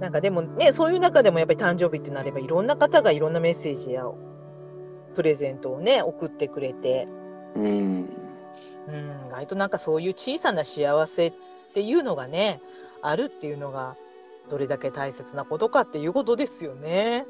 [0.00, 4.04] なんかでもねそういう中でもやっぱり誕生日ってなればいろんな方がいろんなメッセージや
[5.14, 7.08] プレゼントをね送ってくれて。
[7.54, 8.08] うん。
[8.88, 11.32] うん、意外となんかそういう小さな幸せっ
[11.72, 12.60] ていうのがね
[13.00, 13.96] あるっていうのが
[14.48, 17.26] どれだけ大切なことかっていうことですよね。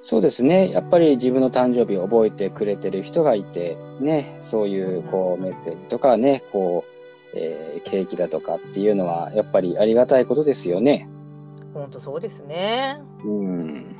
[0.00, 0.70] そうですね。
[0.70, 11.08] やっぱり自分の誕生日を覚えてくれてる人がいて、ね、そういうこうメッセージとかね、こう、えーケーキだとかっていうのはやっぱりありがたいことですよね。
[11.74, 13.00] 本当そうですね。
[13.24, 13.96] うん。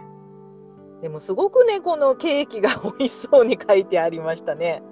[1.00, 4.82] でもすごくねこのケーキが美味しそうに書いてありましたね。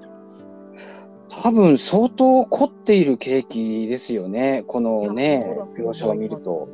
[1.43, 4.65] 多分相当凝っているケーキですよね。
[4.67, 5.45] このね
[5.77, 6.69] 描写を見ると。。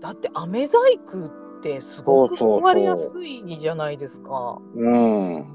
[0.00, 4.58] だって飴細工ってすごくそうそうそうわりやすいじゃないですか。
[4.74, 5.46] うん。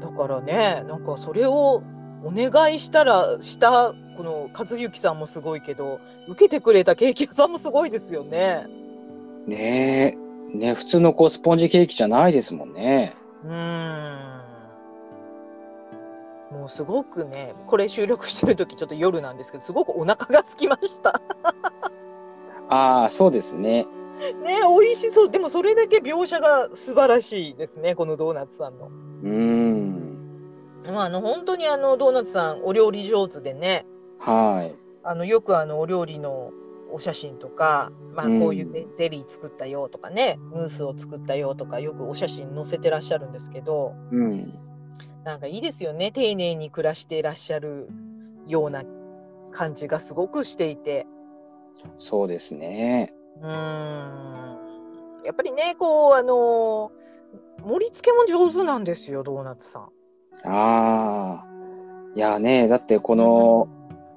[0.00, 1.82] だからねなんかそれを
[2.24, 8.66] お願いしたらしたこの和幸さんもすごいけど受けてくれたケーキ屋さんもすごいですよね。
[9.46, 10.26] ねえ。
[10.56, 13.14] ね、普通のこうスポンジケーキじゃないですもんね。
[13.44, 14.40] うーん
[16.52, 21.20] もうすごくねこれ収録してる時ちょっと夜なんですけどすごくお腹が空きました。
[22.68, 23.86] ああ、そうですね。
[24.44, 28.90] ね美味しそうでもそれだけ描写が素晴らしいですねこのドーナツさんの。
[29.22, 30.22] うん。
[30.86, 33.86] まあ、あの本当にあのドーナツさんお料理上手でね
[34.18, 34.74] はい。
[35.02, 36.52] あのよくあのお料理の
[36.92, 44.54] お写真とか、まあ、うんこういうゼ,、ゼリー作ったよとかねムースを作ったよとかよくお写真載せてらっしゃるんですけどうん。
[45.24, 47.88] なんかいいですよね丁寧に暮らしていらっしゃる
[48.46, 48.84] ような
[49.50, 51.06] 感じがすごくしていて
[51.96, 53.12] そうですね。
[53.42, 54.58] うーん
[55.24, 56.92] やっぱりねこうあの
[57.64, 59.82] 盛り付けも上手なんですよドーナツさん。
[60.44, 61.46] ああ。
[62.16, 63.68] いやね、だってこの、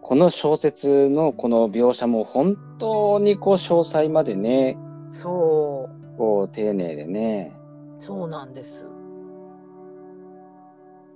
[0.02, 4.78] この小説のこの描写も本当にこう詳細までね、
[5.10, 7.52] そうこう丁寧でね。
[7.98, 8.86] そうなんです。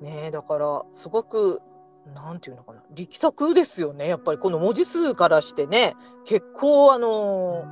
[0.02, 1.62] ねえだからすごく
[2.16, 2.84] なんていうのかな？
[2.92, 5.96] 力作ですよねやっぱりこの文字数からしてね
[6.26, 7.66] 結構あの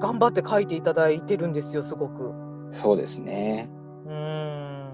[0.00, 2.34] 頑張って書いていただいてるんですよすごく。
[2.70, 3.68] そうですね。
[4.06, 4.90] うーん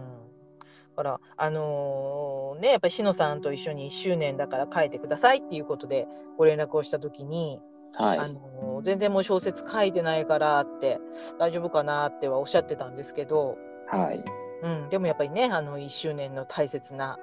[0.91, 7.61] だからあのねやっぱりしのさんと一緒に1周年だから書いてくださいっていうことでご連絡をした時に、
[7.95, 8.19] はい。
[8.19, 10.99] あの全然もう小説書いてないからって
[11.39, 13.57] 大丈夫かなってはおっしゃってたんですけど。
[13.91, 14.23] はい。
[14.63, 17.19] うん、でもやっぱりねあの1周年の大切な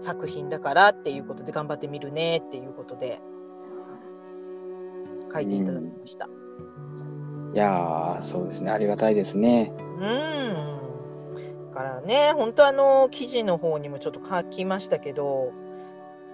[0.00, 3.20] 作品だからっていうことで頑張ってみるねっていうことで
[5.32, 6.28] 書いていただきました。
[7.54, 8.70] いやー、そうですね。
[8.70, 9.72] ありがたいですね。
[10.00, 10.38] うん
[11.70, 15.52] だからね本当あの記事の方にもちょっと書きましたけど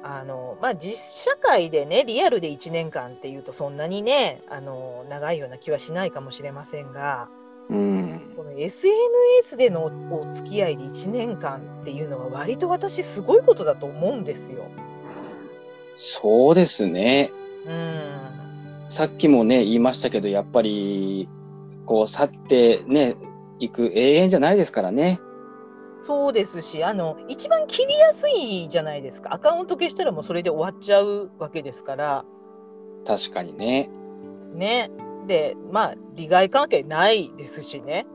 [0.02, 7.28] あのまあ実社会でねリアルで1年間っていうとそんなにねあの長いような気はしないかもしれませんが
[7.68, 7.93] うん。
[8.34, 14.66] この SNS でのお付き合いで1年間っていうのは割と私すごいことだと思うんですよ。
[15.96, 17.30] そうですね。
[17.66, 18.14] うん
[18.88, 21.28] さっきもね、言いましたけど、やっぱり、
[21.86, 23.16] こう、去ってね、
[23.58, 25.20] 行く永遠じゃないですからね。
[26.00, 32.26] そうですしあの一番切りやすいじゃないですかアカウント消したらもうそれで終わっちゃうわけですから
[33.06, 33.88] 確かにね。
[34.52, 34.90] ね
[35.26, 38.06] でまあ利害関係ないですしね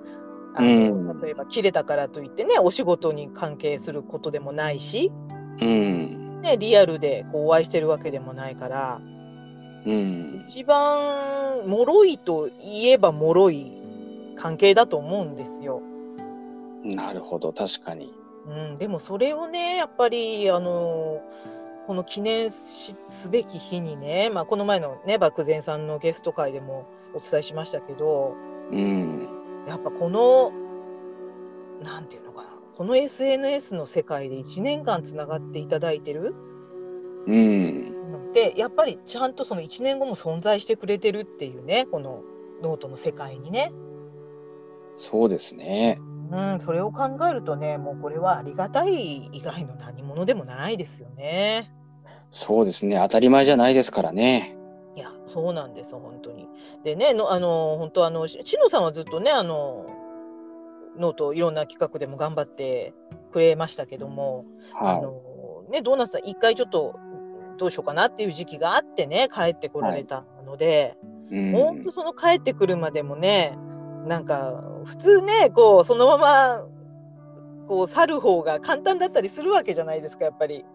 [0.55, 5.11] あの、うん例えば切れたからといってねお仕事に関係することでもないし、
[5.59, 6.41] うん。
[6.41, 9.01] ね、リアルでこうお会いしてるわけでもないから
[9.85, 10.43] うん。
[10.45, 13.73] 一番脆いと言えば脆い
[14.35, 15.81] 関係だと思うんですよ。
[16.83, 18.13] なるほど、確かに。
[18.47, 21.21] うん、でもそれをねやっぱりあの
[21.85, 28.35] この記念しすべき日にね、まあ、この前のね漠然さんのゲスト会でもお伝えしましたけど
[28.71, 29.27] うん。
[29.67, 30.51] やっぱこの
[31.83, 36.35] なんていうのかなこの SNS の世界で1年間つながっていただいてる
[37.27, 38.31] うん。
[38.33, 42.21] でやっぱりちゃんとその1年後も存在してくれてるっていうねこの
[42.61, 43.71] ノートの世界にね、
[44.95, 45.97] そうですね。
[46.29, 51.71] うん、それを考えるとねもうこれはありがたい以外の何物でもないですよね。
[52.31, 52.97] そうですね。
[52.97, 54.57] 当たり前じゃないですからね。
[54.95, 56.48] いや、そうなんです、本当に。
[56.83, 59.85] でね、のあの本当あのししのさんはずっとね、あの
[60.97, 62.93] ノートいろんな企画でも頑張って
[63.31, 66.99] くれましたけども、あはのねドーナツさん一回ちょっと
[67.57, 70.97] どうしようかなっていう時期があってね帰ってこられたので、
[71.31, 71.35] い。
[71.35, 71.91] うん本当。
[71.91, 73.57] その帰ってくるまでもね、
[74.07, 76.65] なんか普通ねこうそのまま
[77.67, 80.65] こう去る方が簡単だったりするわけじゃないですかやっぱり。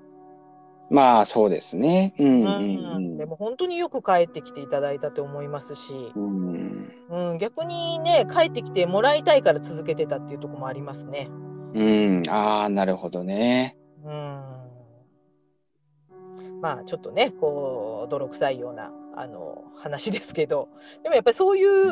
[0.95, 2.15] まあ、そうですね。
[2.19, 2.43] うん。
[2.43, 3.17] ううんん。
[3.17, 6.13] でも本当によく帰ってきていただいたと思いますし。
[6.15, 6.93] うん。
[7.11, 11.29] うん、逆にね帰ってきてもらいたいから続けてたっていうところもありますね。
[11.75, 12.23] うん。
[12.29, 13.77] ああ、なるほどね。
[14.05, 14.13] うん、
[16.61, 20.69] まあちょっとねこう泥臭いようなあの話ですけど
[21.03, 21.89] でもやっぱりそういう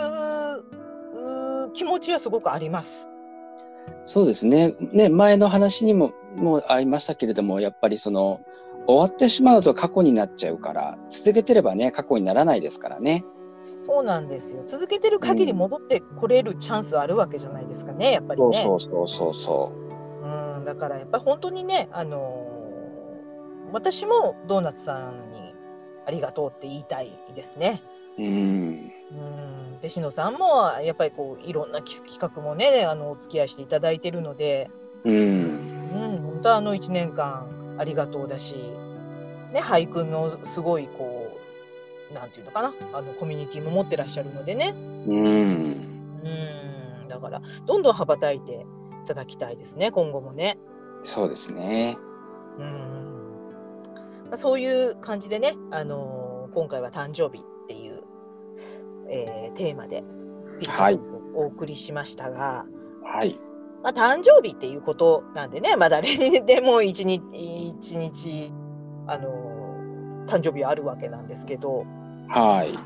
[1.67, 3.09] う気持ちはすごくあります。
[4.05, 4.75] そうですね。
[4.93, 8.41] ね、前の話にも、もうありましたけれども、やっぱりその、
[8.87, 13.25] 終わってしまうと過去になっちゃうから、続けてればね、過去にならないですからね。
[13.83, 18.63] そうなんですよ続けてる限り戻ってこれるチャンスあるわけじゃないですかねやっぱりね。
[18.65, 19.73] そうそうそうそ
[20.23, 20.59] う。
[20.59, 22.53] うん、だからやっぱり本当にね、あのー
[23.73, 25.55] 私もドーナツさんに
[26.07, 27.83] ありがとうって言いたいですね。
[28.19, 28.25] うん。
[28.25, 29.15] う
[29.79, 34.71] ん、で篠さんもやっぱりこういろんな企企画もねあのお付き合いしていただいてるので、
[35.05, 35.15] うん。
[35.15, 38.55] うん、本当あの1年間ありがとうだし、
[39.53, 41.39] ね、俳句のすごいこ
[42.11, 44.75] うなんていうのかなあのコミュニティも持ってらっしゃるのでね、
[45.07, 45.17] うん。
[46.25, 48.67] うん、だからどんどん羽ばたいて
[49.05, 50.59] いただきたいですね今後もね。
[51.03, 51.97] そうですね。
[52.59, 53.13] うん
[54.27, 58.03] まあ、そういう感じでね、あのー今回は誕生日っていう、
[59.09, 60.05] えーテーマで
[61.35, 62.67] お送りしましたが、
[63.03, 63.39] はい。
[63.83, 67.23] まあ、誕生日っていうことなんでね、まあ、誰にでも一日
[67.69, 68.53] 一日、
[69.07, 69.53] あのー
[70.25, 71.85] 誕生日はあるわけなんですけど
[72.29, 72.79] はい。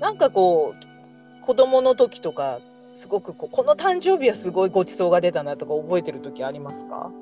[0.00, 2.58] なんかこう子供の時とか
[2.92, 7.12] すごくこうこの誕生日はすごいごちそうが出たなとか覚えてる時ありますか？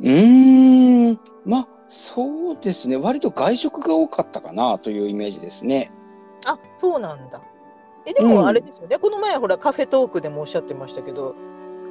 [0.00, 1.20] うーん。
[1.44, 2.96] まあ、そうですね。
[2.96, 5.90] 割と外食が多かったかなというイメージですね。
[6.46, 7.42] あそうなんだ。
[8.06, 11.34] えでうんもあれですよね、この前ほらカフェトークでもおっしゃってましたけど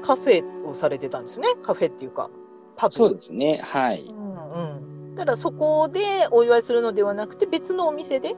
[0.02, 2.30] カフェをされてたんですねカフェっていうか
[2.76, 3.60] パブそうですね。
[3.64, 4.04] はい。
[4.04, 6.00] うんうん、ただそこで
[6.32, 8.36] お祝いするのではなくて別のお店で？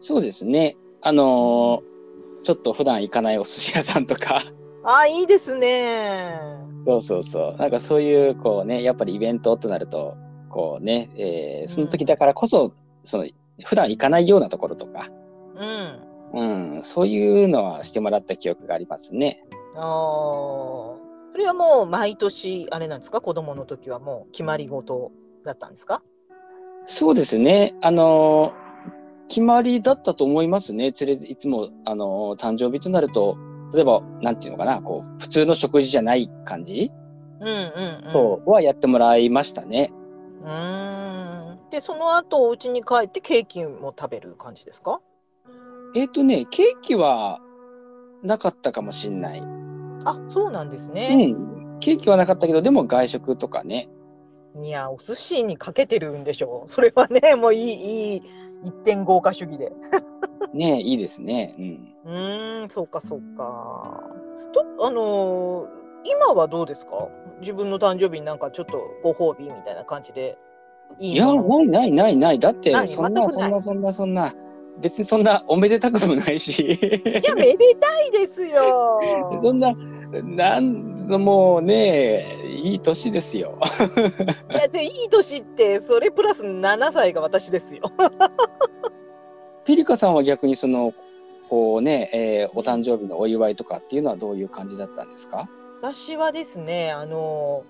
[0.00, 0.76] そうですね。
[1.00, 1.94] あのー
[2.44, 4.42] ちょっと普段行かないお寿司屋さんとか、
[4.84, 6.38] あいいですね
[6.84, 7.56] そうそうそう。
[7.56, 10.14] なんかそういう、こうね、やっぱりイベントとなると、
[10.50, 13.26] こうね、えーその時だからこそ、その、
[13.64, 15.08] 普段行かないようなところとか、
[16.34, 19.42] うんうん、そういうのはしてもらった記憶がありますね。
[19.76, 23.20] あーそれはもう毎年あれなんですか？
[23.20, 25.10] 子供の時はもう決まり事
[25.44, 26.02] だったんですか？
[26.84, 27.74] そうですね。
[27.80, 28.64] あのー
[29.26, 30.92] 決まりだったと思いますね。
[31.00, 33.38] 連れいつも、あのー誕生日となると、
[33.72, 36.92] 例えば、なんていうのかな、こう、普通の食事じゃない感じ、
[37.40, 37.54] うんうん、
[38.04, 39.92] うん、そう、はやってもらいましたね。
[40.42, 45.00] うーんでその後お家に帰ってケーキも食べる感じですか？
[45.96, 47.40] えっ、とね、ケーキは
[48.22, 49.42] なかったかもしんない。
[50.04, 51.26] あそうなんですうね。
[51.26, 51.78] ん。
[51.80, 53.88] ケーキはなかったけど、でも外食とかね。
[54.62, 58.22] いやお寿司にかけてるんでしょうそれはね もういいいい
[58.66, 59.72] 一点豪華主義で
[60.52, 61.56] ねいいですね。
[61.58, 61.94] うん。
[62.04, 64.00] うーんそうかそうか
[64.52, 67.08] とあのー今はどうですか？
[67.40, 70.36] 自分の誕生日になんかちょっとご褒美みたいな感じで
[71.00, 72.38] いいや、ないないないない。
[72.38, 74.34] だってそんな、そんな、そんな、そんな、
[74.80, 76.60] 別にそんなおめでたくもないし。
[76.60, 76.68] い
[77.26, 79.00] やめでたいですよ
[79.42, 79.74] そんな、
[80.22, 83.58] なんもうね、いい年ですよ。
[84.50, 87.82] いや、じゃいい年って、それプラス7歳が私ですよ。
[89.64, 90.92] ピリカさんは逆にその、
[91.48, 95.48] こうね、えーお誕生日のお祝いとかっていうのはどういう感じだったんですか
[95.80, 97.64] 私はですね、あの、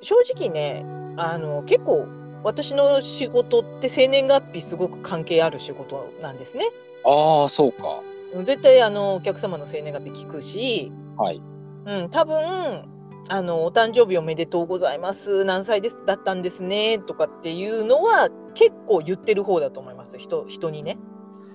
[0.00, 0.84] 正直ね、
[1.16, 2.06] あの、結構、
[2.42, 6.64] 私の仕事って生年月日すごく関係ある仕事なんですね。
[7.04, 8.00] ああ、そうか。
[8.44, 11.42] 絶対あのお客様の生年月日聞くし、はい。
[11.90, 12.88] うん、多分
[13.28, 20.98] あのお誕生日おめでとうございます何歳ですだったんですねとかっていうのは結構言ってる方だと思います人人にね、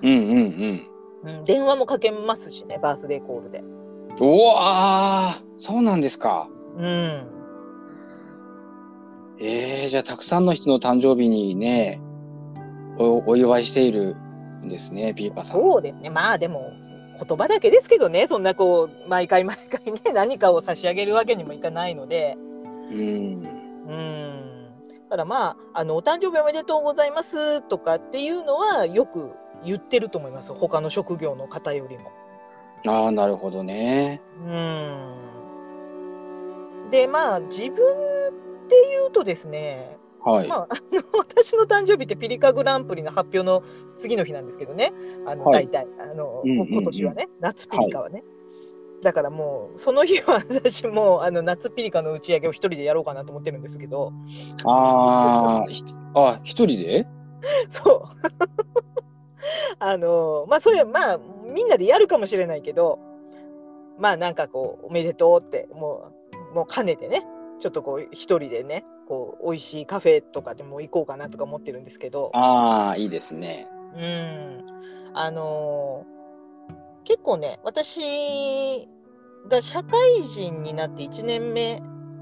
[0.03, 0.87] うんうん
[1.23, 3.59] うん、電話もかけますしねバースデーコールで。
[3.59, 4.37] うん。
[4.37, 6.49] うわーそうなんですか。
[6.77, 7.27] うん
[9.39, 12.01] えー、じゃあたくさんの人の誕生日にね、
[12.97, 14.15] おお祝いしている
[14.63, 15.61] んですね、ピリカさん。
[15.61, 16.09] そうですね。
[16.09, 16.71] まあでも
[17.15, 22.37] 言葉だけですけどね、そんなこう毎回毎回ね 何かを差し上げるわけにもいかないので、
[22.91, 23.47] うん。
[23.87, 24.69] うん。
[25.03, 29.31] だからまああのお誕生日おめでとうございますとかっていうのはよく
[29.63, 30.53] 言ってると思います。
[30.53, 32.11] 他の職業の方よりも。
[32.87, 34.21] ああ、なるほどね。
[34.45, 35.15] うん。
[36.91, 37.75] でまあ自分
[38.67, 40.47] で言うとですね、はい。
[40.47, 43.63] まあ、あの 私の誕生日ってピリカグランプリの発表の
[43.93, 44.91] 次の日なんですけどね、
[45.25, 45.67] あのはい。
[45.67, 46.73] 大体あの、うんうんうん。
[46.73, 48.23] 今年はね、夏ピリカはね。
[49.01, 54.11] だからもうその日は 私もうあの夏ピリカの打ち上げを一人でやろうかなと思ってるんですけど。
[54.63, 55.63] あ
[56.15, 57.07] あ、一人で？
[57.69, 58.01] そう。
[59.77, 62.99] あのまあそれはまあみんなでやるかもしれないけど。
[63.97, 66.11] まあなんかこうおめでとうっても
[66.51, 67.25] うもう兼ねてね
[67.59, 72.31] ちょっとこう一人でねこう美味しいカフェとかでも行こうかなとか思ってるんですけど。
[72.33, 73.67] ああ、いいですね。
[73.95, 74.65] うん、
[75.13, 76.15] あのー
[77.05, 78.87] 結構ね私
[79.47, 81.79] が社会人になって1年目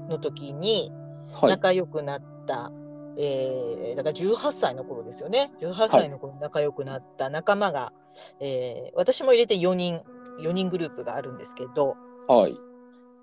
[0.08, 0.92] の時に
[1.40, 1.50] はい。
[1.50, 2.70] 仲良くなった、
[3.16, 7.92] えーだから18歳の頃ですよね18歳の頃に仲良くなった仲間が、
[8.40, 10.02] えー私も入れて4人
[10.40, 11.96] 4人グループがあるんですけど
[12.28, 12.54] はい。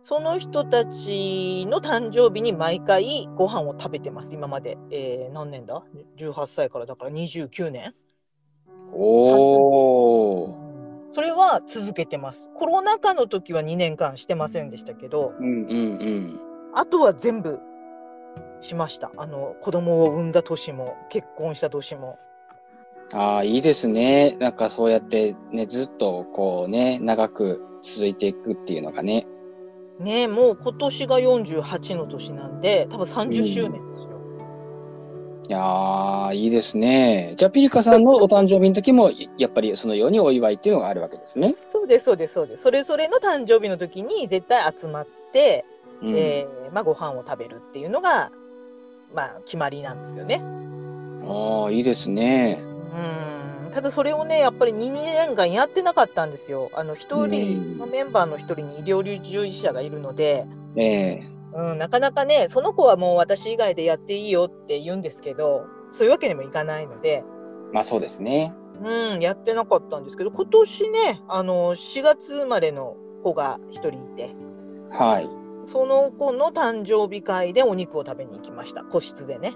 [0.04, 5.84] その人たちの誕生日に毎回ご飯を食べてます今まで、えー何年だ
[6.18, 7.94] ？18歳からだから29年
[8.94, 10.58] おお。
[11.12, 12.50] それは続けてます。
[12.56, 16.40] コロナ禍の時は2年間してませんでしたけど、うんうんうん。
[16.74, 17.60] あとは全部
[18.60, 19.12] しました。
[19.18, 22.18] あの子供を産んだ年も結婚した年も。
[23.14, 24.38] ああ、いいですね。
[24.40, 29.28] なんかそうやってね、ずっとこうね、長く続いていくっていうのがね。
[30.02, 34.22] ねえもう今年が48の年なんで多分30周年ですよ。
[35.48, 37.36] いやー、いいですね。
[37.38, 41.56] じゃあ、ピリカさんのお誕生日の時も、いやっぱりそのようにお祝いっていうのがあるわけですね。
[41.68, 42.64] そうですそうですそうです。
[42.64, 45.66] それぞれの誕生日の時に絶対集まって、
[46.02, 48.32] うんえーまあ、ご飯を食べるっていうのが、
[49.14, 50.42] まあ、決まりなんですよね。
[51.26, 52.62] ああ、いいですね。
[52.62, 56.70] うんただそれをねやっぱり2年間やってなかったんですよ。
[56.74, 60.46] あの一人、うんそのメンバーの一人に医療従事者がいるので、
[60.76, 67.24] ええうん、なかなかねその子はもう私以外でやっていいよって言うんですけどそういうわけにもいかないので、
[67.74, 68.54] まあそうですね。
[68.84, 74.34] うん、やってなかったんですけど今年ねあの4月生まれの子が一人いて
[74.90, 75.30] はい。
[75.66, 79.54] その子の誕生日会でお肉を食べに行きました個室でね。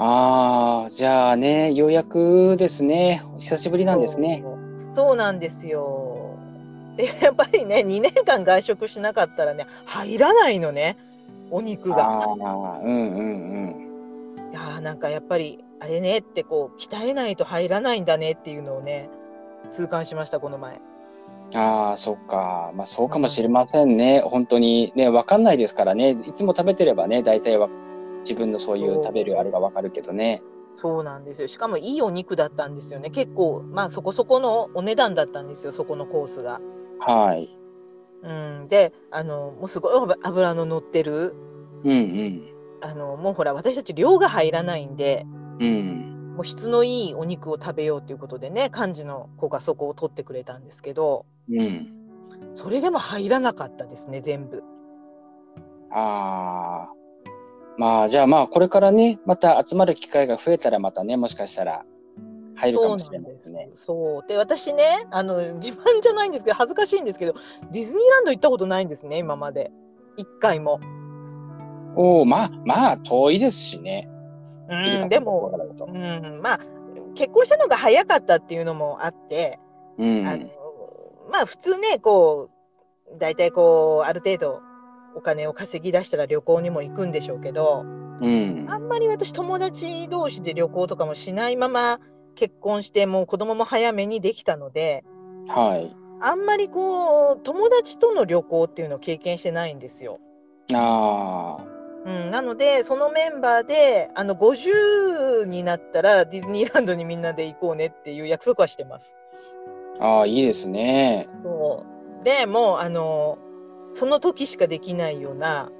[0.00, 3.22] ああ、じゃあね、ようやくですね。
[3.38, 4.44] 久しぶりなんですね。
[4.92, 5.16] そう。
[5.16, 6.38] なんですよ。
[6.96, 10.96] でやっぱりね2年間外食しなかったらね入らないのね
[11.50, 12.22] お肉あが。
[12.24, 19.08] あ、うんうんいやーなんかやっぱりあれねってこう鍛えないと入らないんだねっていうのをね
[19.68, 20.80] 痛感しましたこの前。
[21.54, 21.56] うん。
[21.56, 22.72] ああ、そっか。
[22.74, 24.20] まあそうかもしれませんね。
[24.24, 26.16] 本当にね、わかんないですからね。
[26.26, 27.68] いつも食べてればね、大体は
[28.28, 30.42] 自分のそういう食べるあれがわかるけどね。
[30.74, 36.60] そうなんですよしかもいいお肉だったんですよね結構まあそこそこのお値段だったんですよそこのコースが。
[37.00, 37.58] はい。
[38.22, 38.32] う
[38.64, 41.34] ん、であのもうすごい脂の乗ってる
[41.84, 42.54] うんうん。
[42.80, 45.24] あのもうほら私たち量が入らないんで
[45.58, 46.34] うん。
[46.36, 51.88] もう質のいいお肉を食べようということでね幹事の子がそこを取ってくれたんですけどうん。
[52.54, 54.62] それでも入らなかったですね全部。
[55.90, 56.97] ああ。
[57.78, 61.84] まあ、じゃあまあ、これからね、また集まる機会が増えたら、またね、もしかしたら
[62.58, 63.70] 入るかもしれないですね。
[63.74, 67.34] そうで私ねあの自慢じゃないんですけど恥ずかしいんですけど
[67.70, 69.70] ディズニーランド行ったことないんですね今まで
[70.16, 70.80] 一回も。
[71.94, 74.08] おお、まあ、まあ、遠いですしね。
[74.68, 75.52] うん、でも、
[75.88, 76.60] うん、まあ
[77.14, 79.58] 結婚したのが早かったっていうのもあって、
[79.96, 80.46] うん、あの
[81.30, 82.50] まあ普通ねこ
[83.14, 84.60] う大体こうある程度
[85.14, 87.84] お金を稼ぎ出したら旅行にも行くんでしょうけど
[88.20, 92.00] うん、あんまり私友達同士で旅行とかもしないまま
[92.34, 95.04] 結婚してもう子供も早めにできたので
[95.48, 95.96] はい。
[96.20, 100.18] あんまりこう友達との旅行っていうのを経験してないんですよ。
[100.72, 101.58] あ
[102.04, 109.14] うん、なのでそのメンバーであの50になったらディズニーランドにみんなで行こうねっていう約束はしてます。
[110.00, 111.28] あ、ああ、いいですね。
[111.44, 111.84] そ
[112.20, 113.38] うでもうあの
[113.92, 115.70] その時しかできないような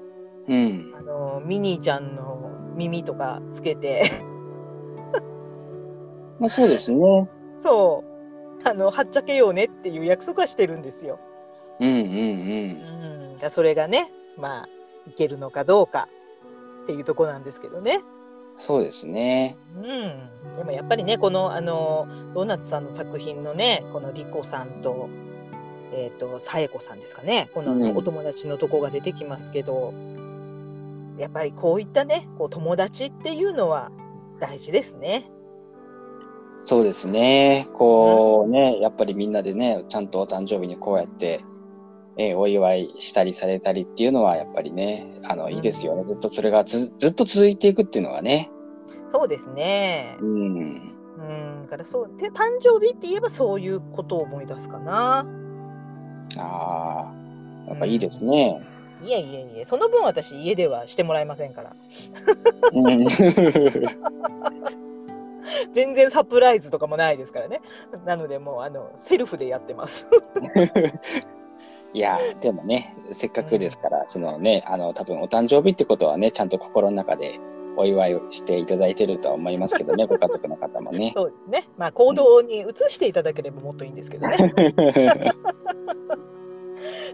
[0.47, 0.93] うん。
[0.97, 4.23] あのミニーちゃんの耳とかつけて
[6.39, 7.29] まあ、そうですね。
[7.57, 8.03] そ
[8.63, 11.19] うあのはっちゃけようねっていう約束はしてるんですよ。
[11.79, 11.97] うんうん
[13.31, 14.69] うん、だそれがねまあ
[15.07, 16.07] いけるのかどうか
[16.83, 18.01] っていうとこなんですけどね。
[18.55, 19.57] そうですね。
[19.75, 25.09] うん、でもやっぱりねこのあのドーナツさんの作品のねこのリコさんと,、
[25.93, 29.93] えー、とサエコさんですかねこのお友達のとこが出てきますけど、
[31.17, 33.91] やっぱりこういったねこう友達っていうのは
[34.39, 35.29] 大事ですね。
[36.61, 37.67] そうですね。
[37.73, 41.41] こうね、やっぱりみんなでね、ちゃんとお誕生日にこうやって、
[42.17, 46.03] えーお祝いしたりされたりっていうのは、やっぱりね、あの、うんいいですよね。
[46.05, 48.51] ずっとそれがずずっと続いていくっていうのがね。
[49.09, 50.25] そうですねう。
[50.25, 50.95] ん。
[51.17, 55.25] うん、だからそうで誕生日って言えばそういうことを思い出すかな。
[56.37, 57.11] あ
[57.67, 58.61] あ、やっぱいいですね。
[59.01, 61.73] いえいえいえその分私家ではしてもらえませんから。
[62.73, 63.07] うん。
[65.73, 67.61] 全然サプライズとかもないですからね。
[68.05, 70.07] なのでもうあのセルフでやってます。
[71.93, 77.39] いや、でもね、せっかくですから、そのね、あの、多分お誕生日ってことはね、ちゃんと心の中で
[77.79, 81.13] お祝いをしていただいてるとは思いますけどね、 ご家族の方もね。
[81.15, 81.69] そうですね。
[81.77, 84.35] まあ行動に移していただければもっといいんですけどね。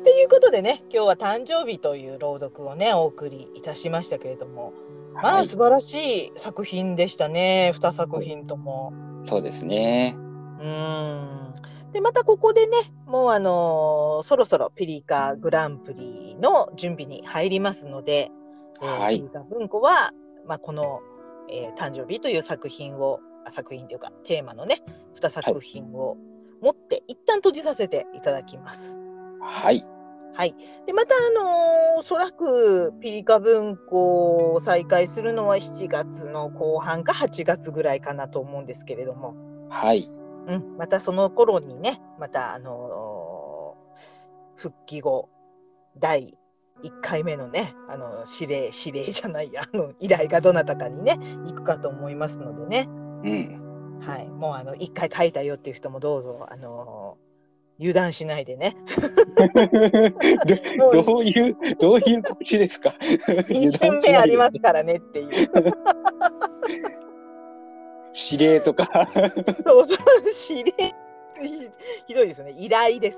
[0.03, 4.73] ということでね、今日は誕生日という朗読をねお送りいたしましたけれども、
[5.13, 7.71] まはい、あ素晴らしい作品でしたね。
[7.75, 8.91] 2作品とも。
[9.27, 10.15] そうですね。
[10.17, 11.53] うん。
[11.91, 18.31] でまたここでね、もうあのーそろそろピリカグランプリの準備に入りますので、
[18.81, 20.11] えーはいピリカ文庫は、
[20.47, 21.01] まあ、この、
[21.49, 24.81] えー誕生日という作品を、あ作品というかテーマのね、
[25.15, 26.17] 2作品を
[26.61, 28.97] 持って、一旦閉じさせていただきます。
[29.41, 29.85] はい。
[30.33, 30.55] はい。
[30.85, 39.33] で、また、あのーおそらくピリカ文庫を再開するのは7月の後半か8月ぐらいかなと思うんですけれども、
[39.69, 40.11] はい。
[40.47, 42.95] うん、またその頃にね、またあのー
[44.55, 45.29] 復帰後
[45.97, 46.37] 第
[46.83, 52.91] 1回目のね、あの指令指令じゃないや、あの依頼がどなたかにね行くかと思いますのでね、う
[53.29, 53.99] ん。
[54.01, 57.25] はい、もうあの1回書いたよっていう人もどうぞあのー
[57.77, 58.73] 油断しないでね、
[60.79, 62.95] どどういう、どういう告知ですか？
[63.01, 65.49] 2巡目ありますからねっていう、
[68.31, 68.85] 指令とか。
[69.65, 69.97] そうそう
[70.57, 70.95] 指令。
[71.41, 71.69] ひ
[72.07, 73.17] ひどいですね、依頼です。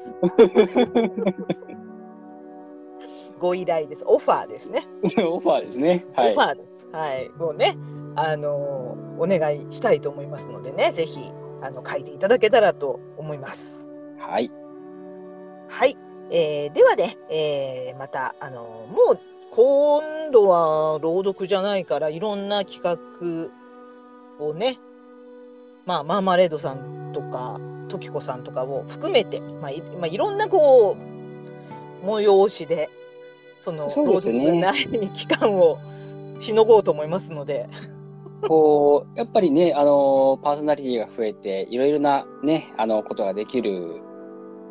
[3.40, 4.88] ご依頼です、オファーですね。
[5.26, 6.06] オファーですね。
[6.16, 6.32] はい。
[6.32, 6.88] オファーです。
[6.92, 7.30] はい。
[7.38, 7.78] もうね、
[8.16, 11.32] あのーお願いしたいと思いますのでね、ぜひ、
[11.64, 13.88] あの、書いていただけたらと思います。
[14.20, 14.52] はい。
[15.68, 15.98] はい。
[16.30, 19.20] えーではね、えーまた、あのーもう、
[19.50, 24.78] 今度は朗読じゃないから、いろんな企画をね、
[25.88, 30.96] まあ、マーマレードさんとか、トキコさんとかを含めて、まあ、いまあ、いろんなこ
[32.04, 32.90] う、催しで、
[33.68, 35.80] その、そうですね朗読ない期間を
[36.39, 37.68] しのごうと思いますので、
[38.47, 44.01] こう、やっぱりね、あの、パーソナリティが増えて、いろいろなね、あの、ことができる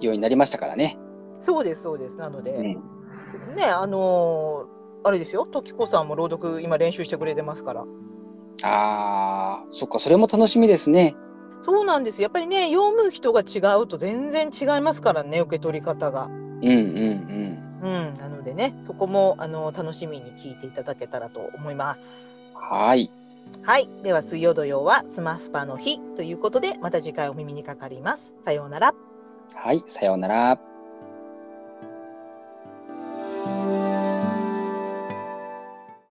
[0.01, 0.99] ようになりましたからね。
[1.40, 2.16] そうです、そうです。
[2.16, 3.55] なので、うん。
[3.55, 4.76] ね、あのー
[5.07, 7.82] あれですよ、トキコさんも朗読今練習してくれてますから。
[8.62, 11.14] ああ、そっか、それも楽しみですね。
[11.61, 12.22] そうなんです。
[12.22, 16.24] やっぱりね、読む人が違うと全然違いますからね、受け取り方が。
[16.24, 22.43] うんうんうん、なのでね、そこもあの楽しみに聞いていただけたらと思います。
[22.55, 22.61] うん。
[22.61, 23.11] はい。
[23.62, 28.34] はい、では水曜土曜はスマスパの日ということで、また次回お耳にかかります。
[28.45, 28.95] さようなら。
[29.55, 30.66] はい、さようなら。